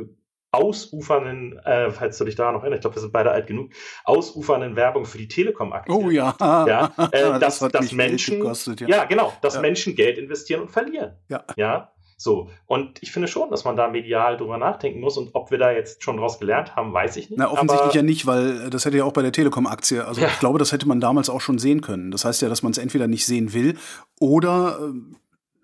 ausufernden, 0.51 1.59
äh, 1.59 1.91
falls 1.91 2.17
du 2.17 2.25
dich 2.25 2.35
da 2.35 2.51
noch 2.53 2.63
erinnerst, 2.63 2.79
ich 2.79 2.83
glaube, 2.83 2.97
wir 2.97 3.03
sind 3.03 3.13
beide 3.13 3.31
alt 3.31 3.47
genug, 3.47 3.71
ausufernden 4.05 4.77
Werbung 4.77 5.05
für 5.05 5.19
die 5.19 5.29
Telekom-Aktie. 5.29 5.95
Oh 5.95 6.11
ja. 6.11 6.35
ja 6.41 6.93
äh, 7.13 7.39
dass, 7.41 7.59
dass 7.59 7.93
Menschen, 7.93 8.41
gekostet, 8.41 8.81
ja. 8.81 8.89
ja. 8.89 9.05
genau, 9.05 9.33
dass 9.43 9.57
ja. 9.57 9.61
Menschen 9.61 9.95
Geld 9.95 10.17
investieren 10.17 10.63
und 10.63 10.71
verlieren. 10.71 11.17
Ja. 11.29 11.45
ja. 11.57 11.93
So, 12.21 12.51
und 12.67 13.01
ich 13.01 13.13
finde 13.13 13.29
schon, 13.29 13.49
dass 13.49 13.65
man 13.65 13.77
da 13.77 13.87
medial 13.87 14.37
drüber 14.37 14.59
nachdenken 14.59 14.99
muss 14.99 15.17
und 15.17 15.37
ob 15.37 15.53
wir 15.53 15.59
da 15.59 15.71
jetzt 15.71 16.03
schon 16.03 16.17
draus 16.17 16.41
gelernt 16.41 16.75
haben, 16.75 16.93
weiß 16.93 17.17
ich 17.17 17.31
nicht. 17.31 17.39
Na, 17.39 17.49
offensichtlich 17.49 17.95
ja 17.95 18.03
nicht, 18.03 18.27
weil 18.27 18.67
äh, 18.67 18.71
das 18.71 18.85
hätte 18.85 18.97
ja 18.97 19.05
auch 19.05 19.13
bei 19.13 19.23
der 19.23 19.31
Telekom-Aktie, 19.31 20.05
also 20.05 20.21
ja. 20.21 20.27
ich 20.27 20.41
glaube, 20.41 20.59
das 20.59 20.73
hätte 20.73 20.89
man 20.89 21.01
damals 21.01 21.31
auch 21.31 21.41
schon 21.41 21.61
sehen 21.61 21.81
können. 21.81 22.11
Das 22.11 22.25
heißt 22.25 22.43
ja, 22.43 22.49
dass 22.49 22.65
man 22.65 22.73
es 22.73 22.79
entweder 22.79 23.07
nicht 23.07 23.25
sehen 23.25 23.53
will 23.53 23.79
oder 24.19 24.81
äh, 24.81 25.15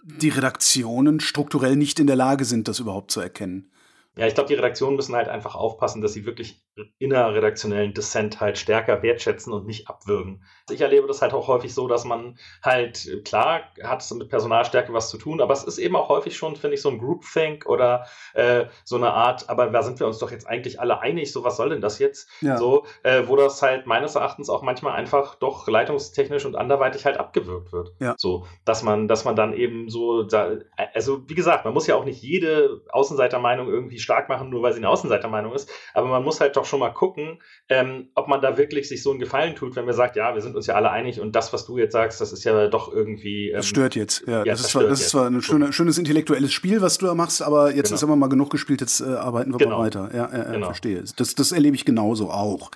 die 0.04 0.28
Redaktionen 0.28 1.18
strukturell 1.18 1.74
nicht 1.74 1.98
in 1.98 2.06
der 2.06 2.16
Lage 2.16 2.44
sind, 2.44 2.68
das 2.68 2.78
überhaupt 2.78 3.10
zu 3.10 3.20
erkennen. 3.20 3.72
Ja, 4.16 4.28
ich 4.28 4.34
glaube, 4.34 4.48
die 4.48 4.54
Redaktionen 4.54 4.94
müssen 4.94 5.16
halt 5.16 5.28
einfach 5.28 5.56
aufpassen, 5.56 6.02
dass 6.02 6.12
sie 6.12 6.24
wirklich 6.24 6.63
innerredaktionellen 6.98 7.94
Dissent 7.94 8.40
halt 8.40 8.58
stärker 8.58 9.02
wertschätzen 9.02 9.52
und 9.52 9.66
nicht 9.66 9.88
abwürgen. 9.88 10.42
Ich 10.70 10.80
erlebe 10.80 11.06
das 11.06 11.22
halt 11.22 11.32
auch 11.32 11.46
häufig 11.46 11.72
so, 11.72 11.86
dass 11.86 12.04
man 12.04 12.36
halt, 12.62 13.22
klar, 13.24 13.62
hat 13.82 14.02
es 14.02 14.12
mit 14.12 14.28
Personalstärke 14.28 14.92
was 14.92 15.08
zu 15.08 15.18
tun, 15.18 15.40
aber 15.40 15.52
es 15.52 15.62
ist 15.62 15.78
eben 15.78 15.94
auch 15.94 16.08
häufig 16.08 16.36
schon, 16.36 16.56
finde 16.56 16.74
ich, 16.74 16.82
so 16.82 16.88
ein 16.88 16.98
Groupthink 16.98 17.66
oder 17.66 18.06
äh, 18.32 18.66
so 18.84 18.96
eine 18.96 19.12
Art, 19.12 19.48
aber 19.48 19.68
da 19.68 19.82
sind 19.82 20.00
wir 20.00 20.06
uns 20.06 20.18
doch 20.18 20.30
jetzt 20.30 20.48
eigentlich 20.48 20.80
alle 20.80 21.00
einig, 21.00 21.32
so 21.32 21.44
was 21.44 21.56
soll 21.56 21.68
denn 21.68 21.80
das 21.80 21.98
jetzt? 21.98 22.28
Ja. 22.40 22.56
So, 22.56 22.86
äh, 23.04 23.22
wo 23.26 23.36
das 23.36 23.62
halt 23.62 23.86
meines 23.86 24.16
Erachtens 24.16 24.50
auch 24.50 24.62
manchmal 24.62 24.94
einfach 24.94 25.36
doch 25.36 25.68
leitungstechnisch 25.68 26.44
und 26.44 26.56
anderweitig 26.56 27.04
halt 27.04 27.18
abgewürgt 27.18 27.72
wird. 27.72 27.92
Ja. 28.00 28.14
So, 28.18 28.46
dass 28.64 28.82
man, 28.82 29.06
dass 29.06 29.24
man 29.24 29.36
dann 29.36 29.54
eben 29.54 29.88
so, 29.88 30.24
da, 30.24 30.56
also 30.94 31.28
wie 31.28 31.34
gesagt, 31.34 31.64
man 31.64 31.74
muss 31.74 31.86
ja 31.86 31.94
auch 31.94 32.04
nicht 32.04 32.22
jede 32.22 32.82
Außenseitermeinung 32.90 33.68
irgendwie 33.68 33.98
stark 33.98 34.28
machen, 34.28 34.50
nur 34.50 34.62
weil 34.62 34.72
sie 34.72 34.78
eine 34.78 34.88
Außenseitermeinung 34.88 35.52
ist. 35.52 35.70
Aber 35.92 36.08
man 36.08 36.24
muss 36.24 36.40
halt 36.40 36.56
doch 36.56 36.63
schon 36.66 36.80
mal 36.80 36.90
gucken, 36.90 37.38
ähm, 37.68 38.08
ob 38.14 38.28
man 38.28 38.40
da 38.40 38.56
wirklich 38.56 38.88
sich 38.88 39.02
so 39.02 39.10
einen 39.10 39.20
Gefallen 39.20 39.54
tut, 39.54 39.76
wenn 39.76 39.84
man 39.84 39.94
sagt, 39.94 40.16
ja, 40.16 40.34
wir 40.34 40.42
sind 40.42 40.56
uns 40.56 40.66
ja 40.66 40.74
alle 40.74 40.90
einig 40.90 41.20
und 41.20 41.34
das, 41.34 41.52
was 41.52 41.66
du 41.66 41.78
jetzt 41.78 41.92
sagst, 41.92 42.20
das 42.20 42.32
ist 42.32 42.44
ja 42.44 42.68
doch 42.68 42.92
irgendwie. 42.92 43.48
Ähm, 43.48 43.56
das 43.56 43.66
stört 43.66 43.94
jetzt. 43.94 44.24
Ja, 44.26 44.38
ja 44.38 44.52
das, 44.52 44.60
ist 44.60 44.70
zwar, 44.70 44.84
das 44.84 45.00
ist 45.00 45.10
zwar 45.10 45.26
ein 45.26 45.42
schöne, 45.42 45.72
schönes 45.72 45.98
intellektuelles 45.98 46.52
Spiel, 46.52 46.80
was 46.82 46.98
du 46.98 47.06
da 47.06 47.14
machst, 47.14 47.42
aber 47.42 47.74
jetzt 47.74 47.88
genau. 47.88 47.94
ist 47.96 48.02
immer 48.02 48.16
mal 48.16 48.28
genug 48.28 48.50
gespielt, 48.50 48.80
jetzt 48.80 49.00
äh, 49.00 49.04
arbeiten 49.04 49.52
wir 49.52 49.58
genau. 49.58 49.78
mal 49.78 49.86
weiter. 49.86 50.10
Ja, 50.14 50.30
ja, 50.32 50.52
genau. 50.52 50.66
verstehe. 50.66 51.04
Das, 51.16 51.34
das 51.34 51.52
erlebe 51.52 51.76
ich 51.76 51.84
genauso 51.84 52.30
auch. 52.30 52.70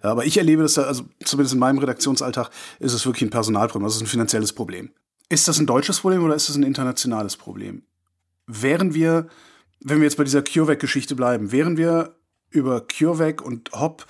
Aber 0.00 0.24
ich 0.24 0.38
erlebe 0.38 0.62
das, 0.62 0.78
also 0.78 1.04
zumindest 1.24 1.54
in 1.54 1.60
meinem 1.60 1.78
Redaktionsalltag, 1.78 2.50
ist 2.78 2.92
es 2.92 3.06
wirklich 3.06 3.22
ein 3.22 3.30
Personalproblem, 3.30 3.86
das 3.86 3.96
ist 3.96 4.02
ein 4.02 4.06
finanzielles 4.06 4.52
Problem. 4.52 4.90
Ist 5.28 5.48
das 5.48 5.58
ein 5.58 5.66
deutsches 5.66 6.00
Problem 6.00 6.24
oder 6.24 6.34
ist 6.34 6.48
das 6.48 6.56
ein 6.56 6.62
internationales 6.62 7.36
Problem? 7.36 7.82
Wären 8.46 8.94
wir 8.94 9.28
wenn 9.84 9.98
wir 9.98 10.04
jetzt 10.04 10.16
bei 10.16 10.24
dieser 10.24 10.42
CureVac-Geschichte 10.42 11.16
bleiben, 11.16 11.52
wären 11.52 11.76
wir 11.76 12.16
über 12.52 12.82
CureVac 12.86 13.42
und 13.42 13.72
Hop 13.72 14.06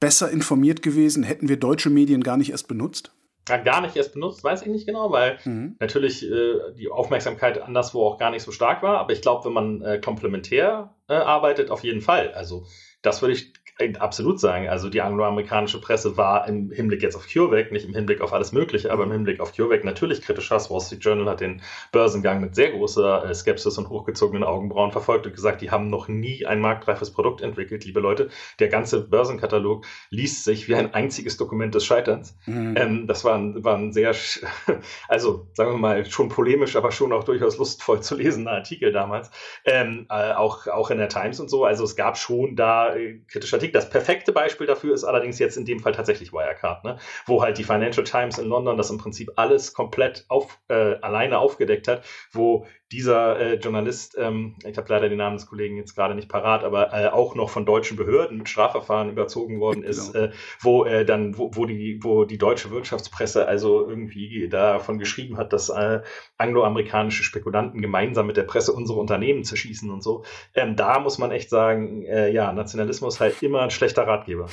besser 0.00 0.30
informiert 0.30 0.82
gewesen, 0.82 1.22
hätten 1.22 1.48
wir 1.48 1.58
deutsche 1.58 1.90
Medien 1.90 2.22
gar 2.22 2.36
nicht 2.36 2.50
erst 2.50 2.68
benutzt? 2.68 3.12
Ja, 3.48 3.56
gar 3.56 3.80
nicht 3.80 3.96
erst 3.96 4.12
benutzt, 4.12 4.44
weiß 4.44 4.62
ich 4.62 4.68
nicht 4.68 4.86
genau, 4.86 5.10
weil 5.10 5.38
mhm. 5.44 5.76
natürlich 5.80 6.24
äh, 6.24 6.54
die 6.78 6.88
Aufmerksamkeit 6.88 7.60
anderswo 7.60 8.06
auch 8.06 8.18
gar 8.18 8.30
nicht 8.30 8.42
so 8.42 8.52
stark 8.52 8.82
war. 8.82 8.98
Aber 8.98 9.12
ich 9.12 9.22
glaube, 9.22 9.44
wenn 9.46 9.52
man 9.52 9.82
äh, 9.82 10.00
komplementär 10.00 10.94
äh, 11.08 11.14
arbeitet, 11.14 11.70
auf 11.70 11.82
jeden 11.82 12.00
Fall. 12.00 12.32
Also 12.32 12.66
das 13.02 13.22
würde 13.22 13.34
ich 13.34 13.52
absolut 13.98 14.40
sagen. 14.40 14.68
Also 14.68 14.88
die 14.88 15.00
angloamerikanische 15.00 15.80
Presse 15.80 16.16
war 16.16 16.46
im 16.48 16.70
Hinblick 16.70 17.02
jetzt 17.02 17.16
auf 17.16 17.26
CureVac, 17.26 17.72
nicht 17.72 17.86
im 17.86 17.94
Hinblick 17.94 18.20
auf 18.20 18.32
alles 18.32 18.52
Mögliche, 18.52 18.92
aber 18.92 19.04
im 19.04 19.12
Hinblick 19.12 19.40
auf 19.40 19.54
CureVac 19.54 19.84
natürlich 19.84 20.22
kritischer. 20.22 20.54
Das 20.54 20.70
Wall 20.70 20.80
Street 20.80 21.04
Journal 21.04 21.28
hat 21.28 21.40
den 21.40 21.62
Börsengang 21.92 22.40
mit 22.40 22.54
sehr 22.54 22.70
großer 22.72 23.28
äh, 23.28 23.34
Skepsis 23.34 23.78
und 23.78 23.88
hochgezogenen 23.88 24.44
Augenbrauen 24.44 24.92
verfolgt 24.92 25.26
und 25.26 25.34
gesagt, 25.34 25.62
die 25.62 25.70
haben 25.70 25.88
noch 25.88 26.08
nie 26.08 26.46
ein 26.46 26.60
marktreifes 26.60 27.12
Produkt 27.12 27.40
entwickelt, 27.40 27.84
liebe 27.84 28.00
Leute. 28.00 28.28
Der 28.58 28.68
ganze 28.68 29.06
Börsenkatalog 29.06 29.86
liest 30.10 30.44
sich 30.44 30.68
wie 30.68 30.74
ein 30.74 30.94
einziges 30.94 31.36
Dokument 31.36 31.74
des 31.74 31.84
Scheiterns. 31.84 32.36
Mhm. 32.46 32.74
Ähm, 32.76 33.06
das 33.06 33.24
war 33.24 33.36
ein, 33.36 33.64
war 33.64 33.76
ein 33.76 33.92
sehr, 33.92 34.14
also 35.08 35.46
sagen 35.54 35.72
wir 35.72 35.78
mal, 35.78 36.04
schon 36.04 36.28
polemisch, 36.28 36.76
aber 36.76 36.92
schon 36.92 37.12
auch 37.12 37.24
durchaus 37.24 37.58
lustvoll 37.58 38.02
zu 38.02 38.14
lesender 38.16 38.52
Artikel 38.52 38.92
damals. 38.92 39.30
Ähm, 39.64 40.06
äh, 40.10 40.32
auch, 40.32 40.66
auch 40.66 40.90
in 40.90 40.98
der 40.98 41.08
Times 41.08 41.40
und 41.40 41.48
so. 41.48 41.64
Also 41.64 41.84
es 41.84 41.96
gab 41.96 42.18
schon 42.18 42.56
da 42.56 42.94
äh, 42.94 43.20
kritische 43.26 43.56
Artikel. 43.56 43.69
Das 43.72 43.90
perfekte 43.90 44.32
Beispiel 44.32 44.66
dafür 44.66 44.94
ist 44.94 45.04
allerdings 45.04 45.38
jetzt 45.38 45.56
in 45.56 45.64
dem 45.64 45.80
Fall 45.80 45.92
tatsächlich 45.92 46.32
Wirecard, 46.32 46.84
ne? 46.84 46.98
wo 47.26 47.42
halt 47.42 47.58
die 47.58 47.64
Financial 47.64 48.04
Times 48.04 48.38
in 48.38 48.46
London 48.46 48.76
das 48.76 48.90
im 48.90 48.98
Prinzip 48.98 49.30
alles 49.36 49.72
komplett 49.72 50.24
auf, 50.28 50.58
äh, 50.68 50.96
alleine 51.00 51.38
aufgedeckt 51.38 51.88
hat, 51.88 52.04
wo 52.32 52.66
dieser 52.92 53.38
äh, 53.38 53.54
Journalist, 53.54 54.16
ähm, 54.18 54.56
ich 54.64 54.76
habe 54.76 54.88
leider 54.92 55.08
den 55.08 55.18
Namen 55.18 55.36
des 55.36 55.46
Kollegen 55.46 55.76
jetzt 55.76 55.94
gerade 55.94 56.16
nicht 56.16 56.28
parat, 56.28 56.64
aber 56.64 56.92
äh, 56.92 57.06
auch 57.08 57.36
noch 57.36 57.48
von 57.48 57.64
deutschen 57.64 57.96
Behörden 57.96 58.38
mit 58.38 58.48
Strafverfahren 58.48 59.10
überzogen 59.10 59.60
worden 59.60 59.84
ist, 59.84 60.12
genau. 60.12 60.26
äh, 60.26 60.30
wo 60.60 60.84
äh, 60.84 61.04
dann, 61.04 61.38
wo, 61.38 61.52
wo, 61.54 61.66
die, 61.66 62.00
wo 62.02 62.24
die 62.24 62.38
deutsche 62.38 62.70
Wirtschaftspresse 62.70 63.46
also 63.46 63.88
irgendwie 63.88 64.48
davon 64.48 64.98
geschrieben 64.98 65.36
hat, 65.36 65.52
dass 65.52 65.68
äh, 65.68 66.00
angloamerikanische 66.36 67.22
Spekulanten 67.22 67.80
gemeinsam 67.80 68.26
mit 68.26 68.36
der 68.36 68.42
Presse 68.42 68.72
unsere 68.72 68.98
Unternehmen 68.98 69.44
zerschießen 69.44 69.88
und 69.90 70.02
so. 70.02 70.24
Ähm, 70.54 70.74
da 70.74 70.98
muss 70.98 71.18
man 71.18 71.30
echt 71.30 71.48
sagen, 71.48 72.02
äh, 72.04 72.32
ja, 72.32 72.52
Nationalismus 72.52 73.20
halt 73.20 73.40
immer 73.40 73.59
ein 73.62 73.70
schlechter 73.70 74.06
Ratgeber. 74.06 74.48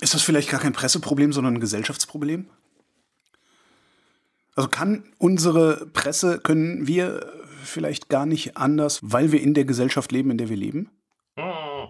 Ist 0.00 0.14
das 0.14 0.22
vielleicht 0.22 0.50
gar 0.50 0.60
kein 0.60 0.72
Presseproblem, 0.72 1.32
sondern 1.32 1.54
ein 1.54 1.60
Gesellschaftsproblem? 1.60 2.50
Also 4.54 4.68
kann 4.68 5.04
unsere 5.18 5.86
Presse, 5.86 6.38
können 6.38 6.86
wir 6.86 7.26
vielleicht 7.64 8.08
gar 8.08 8.26
nicht 8.26 8.56
anders, 8.56 9.00
weil 9.02 9.32
wir 9.32 9.40
in 9.40 9.54
der 9.54 9.64
Gesellschaft 9.64 10.12
leben, 10.12 10.30
in 10.30 10.38
der 10.38 10.48
wir 10.48 10.56
leben? 10.56 10.90
Hm. 11.36 11.88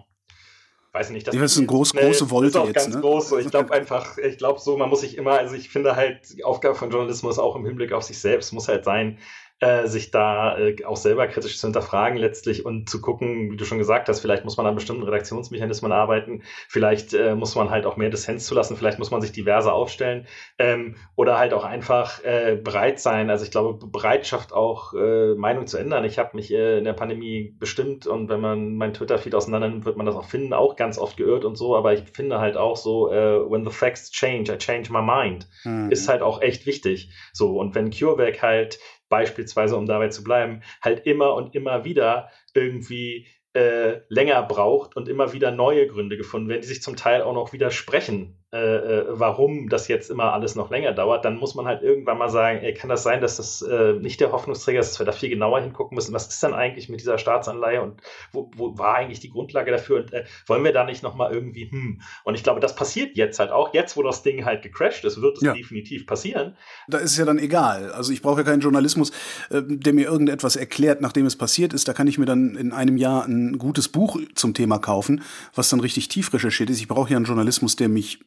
Weiß 0.93 1.09
nicht, 1.09 1.27
das, 1.27 1.35
das 1.35 1.53
ist 1.53 1.57
eine 1.57 1.65
groß, 1.65 1.93
große 1.93 2.29
Wolte 2.29 2.49
ist 2.49 2.55
auch 2.55 2.67
jetzt. 2.67 2.75
Ganz 2.75 2.95
ne? 2.95 3.01
groß. 3.01 3.31
Ich 3.39 3.49
glaube 3.49 3.73
einfach, 3.73 4.19
ich 4.19 4.37
glaube 4.37 4.59
so, 4.59 4.77
man 4.77 4.89
muss 4.89 5.01
sich 5.01 5.17
immer, 5.17 5.39
also 5.39 5.55
ich 5.55 5.69
finde 5.69 5.95
halt, 5.95 6.37
die 6.37 6.43
Aufgabe 6.43 6.75
von 6.75 6.91
Journalismus 6.91 7.39
auch 7.39 7.55
im 7.55 7.65
Hinblick 7.65 7.93
auf 7.93 8.03
sich 8.03 8.19
selbst 8.19 8.53
muss 8.53 8.67
halt 8.67 8.85
sein, 8.85 9.17
äh, 9.59 9.87
sich 9.87 10.11
da 10.11 10.57
äh, 10.57 10.83
auch 10.83 10.97
selber 10.97 11.27
kritisch 11.27 11.57
zu 11.57 11.67
hinterfragen 11.67 12.17
letztlich 12.17 12.65
und 12.65 12.89
zu 12.89 12.99
gucken, 12.99 13.51
wie 13.51 13.55
du 13.55 13.63
schon 13.63 13.77
gesagt 13.77 14.09
hast, 14.09 14.19
vielleicht 14.19 14.43
muss 14.43 14.57
man 14.57 14.65
an 14.65 14.75
bestimmten 14.75 15.03
Redaktionsmechanismen 15.03 15.91
arbeiten, 15.91 16.43
vielleicht 16.67 17.13
äh, 17.13 17.33
muss 17.35 17.55
man 17.55 17.69
halt 17.69 17.85
auch 17.85 17.95
mehr 17.95 18.09
Dissens 18.09 18.45
zulassen, 18.45 18.75
vielleicht 18.75 18.99
muss 18.99 19.11
man 19.11 19.21
sich 19.21 19.31
diverser 19.31 19.73
aufstellen 19.73 20.27
ähm, 20.57 20.95
oder 21.15 21.37
halt 21.37 21.53
auch 21.53 21.63
einfach 21.63 22.21
äh, 22.25 22.59
bereit 22.61 22.99
sein. 22.99 23.29
Also 23.29 23.45
ich 23.45 23.51
glaube, 23.51 23.85
Bereitschaft 23.87 24.51
auch 24.53 24.93
Meinung 24.93 25.67
zu 25.67 25.77
ändern. 25.77 26.03
Ich 26.05 26.19
habe 26.19 26.35
mich 26.35 26.51
in 26.51 26.83
der 26.83 26.93
Pandemie 26.93 27.55
bestimmt 27.57 28.05
und 28.07 28.29
wenn 28.29 28.41
man 28.41 28.75
mein 28.75 28.93
Twitter-Feed 28.93 29.35
auseinander 29.35 29.69
nimmt, 29.69 29.85
wird 29.85 29.97
man 29.97 30.05
das 30.05 30.15
auch 30.15 30.25
finden, 30.25 30.53
auch 30.53 30.75
ganz 30.75 30.97
oft 30.97 31.17
geirrt 31.17 31.45
und 31.45 31.55
so, 31.55 31.75
aber 31.75 31.93
ich 31.93 32.03
finde 32.11 32.39
halt 32.39 32.57
auch 32.57 32.75
so, 32.75 33.09
when 33.09 33.65
the 33.65 33.71
facts 33.71 34.11
change, 34.11 34.53
I 34.53 34.57
change 34.57 34.91
my 34.91 35.01
mind, 35.01 35.47
mhm. 35.63 35.91
ist 35.91 36.07
halt 36.09 36.21
auch 36.21 36.41
echt 36.41 36.65
wichtig. 36.65 37.09
So, 37.33 37.59
und 37.59 37.75
wenn 37.75 37.91
CureVac 37.91 38.41
halt 38.41 38.79
beispielsweise, 39.09 39.77
um 39.77 39.85
dabei 39.85 40.09
zu 40.09 40.23
bleiben, 40.23 40.61
halt 40.81 41.05
immer 41.05 41.35
und 41.35 41.55
immer 41.55 41.85
wieder 41.85 42.29
irgendwie 42.53 43.27
äh, 43.53 44.01
länger 44.09 44.43
braucht 44.43 44.95
und 44.95 45.07
immer 45.07 45.33
wieder 45.33 45.51
neue 45.51 45.87
Gründe 45.87 46.17
gefunden 46.17 46.49
werden, 46.49 46.61
die 46.61 46.67
sich 46.67 46.81
zum 46.81 46.95
Teil 46.95 47.21
auch 47.21 47.33
noch 47.33 47.53
widersprechen, 47.53 48.42
äh, 48.53 48.99
äh, 48.99 49.05
warum 49.07 49.67
das 49.67 49.87
jetzt 49.87 50.11
immer 50.11 50.31
alles 50.31 50.53
noch 50.53 50.69
länger 50.69 50.91
dauert, 50.91 51.25
dann 51.25 51.37
muss 51.37 51.55
man 51.55 51.65
halt 51.65 51.81
irgendwann 51.81 52.19
mal 52.19 52.29
sagen, 52.29 52.59
ey, 52.59 52.75
kann 52.75 52.87
das 52.87 53.01
sein, 53.01 53.19
dass 53.19 53.37
das 53.37 53.63
äh, 53.63 53.93
nicht 53.93 54.21
der 54.21 54.31
Hoffnungsträger 54.31 54.79
ist, 54.79 54.91
dass 54.91 54.99
wir 54.99 55.07
da 55.07 55.11
viel 55.11 55.29
genauer 55.29 55.61
hingucken 55.61 55.95
müssen, 55.95 56.13
was 56.13 56.27
ist 56.27 56.43
denn 56.43 56.53
eigentlich 56.53 56.87
mit 56.87 56.99
dieser 56.99 57.17
Staatsanleihe 57.17 57.81
und 57.81 57.99
wo, 58.31 58.51
wo 58.55 58.77
war 58.77 58.93
eigentlich 58.93 59.19
die 59.19 59.31
Grundlage 59.31 59.71
dafür 59.71 60.01
und 60.01 60.13
äh, 60.13 60.25
wollen 60.45 60.63
wir 60.63 60.71
da 60.71 60.83
nicht 60.83 61.01
nochmal 61.01 61.33
irgendwie, 61.33 61.71
hm, 61.71 62.01
und 62.25 62.35
ich 62.35 62.43
glaube, 62.43 62.59
das 62.59 62.75
passiert 62.75 63.17
jetzt 63.17 63.39
halt 63.39 63.49
auch, 63.49 63.73
jetzt 63.73 63.97
wo 63.97 64.03
das 64.03 64.21
Ding 64.21 64.45
halt 64.45 64.61
gecrashed 64.61 65.03
ist, 65.03 65.19
wird 65.19 65.37
es 65.37 65.41
ja. 65.41 65.55
definitiv 65.55 66.05
passieren. 66.05 66.55
Da 66.87 66.99
ist 66.99 67.13
es 67.13 67.17
ja 67.17 67.25
dann 67.25 67.39
egal, 67.39 67.91
also 67.91 68.13
ich 68.13 68.21
brauche 68.21 68.41
ja 68.41 68.43
keinen 68.43 68.61
Journalismus, 68.61 69.09
äh, 69.49 69.63
der 69.65 69.93
mir 69.93 70.05
irgendetwas 70.05 70.57
erklärt, 70.57 71.01
nachdem 71.01 71.25
es 71.25 71.35
passiert 71.35 71.73
ist, 71.73 71.87
da 71.87 71.93
kann 71.93 72.05
ich 72.05 72.19
mir 72.19 72.27
dann 72.27 72.55
in 72.55 72.71
einem 72.71 72.97
Jahr 72.97 73.25
ein 73.25 73.57
gutes 73.57 73.87
Buch 73.87 74.19
zum 74.35 74.53
Thema 74.53 74.77
kaufen, 74.77 75.23
was 75.55 75.69
dann 75.69 75.79
richtig 75.79 76.07
tief 76.07 76.31
recherchiert 76.31 76.69
ist. 76.69 76.79
Ich 76.79 76.87
brauche 76.87 77.09
ja 77.09 77.17
einen 77.17 77.25
Journalismus, 77.25 77.75
der 77.75 77.89
mich 77.89 78.19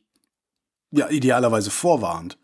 ja 0.91 1.09
idealerweise 1.09 1.71
vorwarnt. 1.71 2.39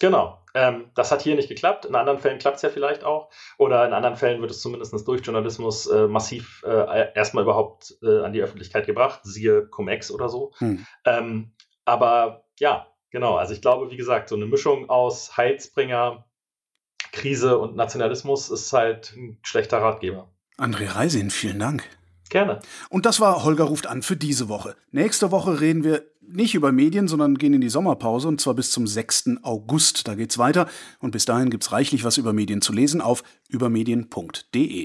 Genau. 0.00 0.38
Ähm, 0.54 0.90
das 0.94 1.10
hat 1.10 1.22
hier 1.22 1.34
nicht 1.34 1.48
geklappt. 1.48 1.84
In 1.84 1.96
anderen 1.96 2.20
Fällen 2.20 2.38
klappt 2.38 2.56
es 2.56 2.62
ja 2.62 2.68
vielleicht 2.68 3.02
auch. 3.02 3.28
Oder 3.58 3.86
in 3.86 3.92
anderen 3.92 4.16
Fällen 4.16 4.40
wird 4.40 4.52
es 4.52 4.60
zumindest 4.60 4.94
durch 5.06 5.24
Journalismus 5.24 5.86
äh, 5.86 6.06
massiv 6.06 6.62
äh, 6.64 7.12
erstmal 7.14 7.42
überhaupt 7.42 7.94
äh, 8.02 8.20
an 8.20 8.32
die 8.32 8.40
Öffentlichkeit 8.40 8.86
gebracht. 8.86 9.20
Siehe 9.24 9.66
Cum-Ex 9.66 10.12
oder 10.12 10.28
so. 10.28 10.52
Hm. 10.58 10.86
Ähm, 11.04 11.52
aber 11.84 12.44
ja, 12.60 12.86
genau. 13.10 13.36
Also 13.36 13.52
ich 13.52 13.62
glaube, 13.62 13.90
wie 13.90 13.96
gesagt, 13.96 14.28
so 14.28 14.36
eine 14.36 14.46
Mischung 14.46 14.88
aus 14.88 15.36
Heilsbringer, 15.36 16.24
Krise 17.10 17.58
und 17.58 17.74
Nationalismus 17.74 18.50
ist 18.50 18.72
halt 18.72 19.12
ein 19.16 19.38
schlechter 19.42 19.78
Ratgeber. 19.78 20.28
André 20.56 20.94
Reisin, 20.94 21.30
vielen 21.30 21.58
Dank. 21.58 21.84
Gerne. 22.30 22.60
Und 22.88 23.06
das 23.06 23.20
war 23.20 23.44
Holger 23.44 23.64
ruft 23.64 23.86
an 23.86 24.02
für 24.02 24.16
diese 24.16 24.48
Woche. 24.48 24.76
Nächste 24.92 25.30
Woche 25.30 25.60
reden 25.60 25.84
wir 25.84 26.02
nicht 26.26 26.54
über 26.54 26.72
Medien, 26.72 27.06
sondern 27.06 27.36
gehen 27.36 27.54
in 27.54 27.60
die 27.60 27.68
Sommerpause 27.68 28.28
und 28.28 28.40
zwar 28.40 28.54
bis 28.54 28.70
zum 28.70 28.86
6. 28.86 29.38
August. 29.42 30.08
Da 30.08 30.14
geht's 30.14 30.38
weiter 30.38 30.68
und 31.00 31.10
bis 31.10 31.26
dahin 31.26 31.50
gibt's 31.50 31.72
reichlich 31.72 32.04
was 32.04 32.16
über 32.16 32.32
Medien 32.32 32.62
zu 32.62 32.72
lesen 32.72 33.00
auf 33.00 33.22
übermedien.de. 33.48 34.82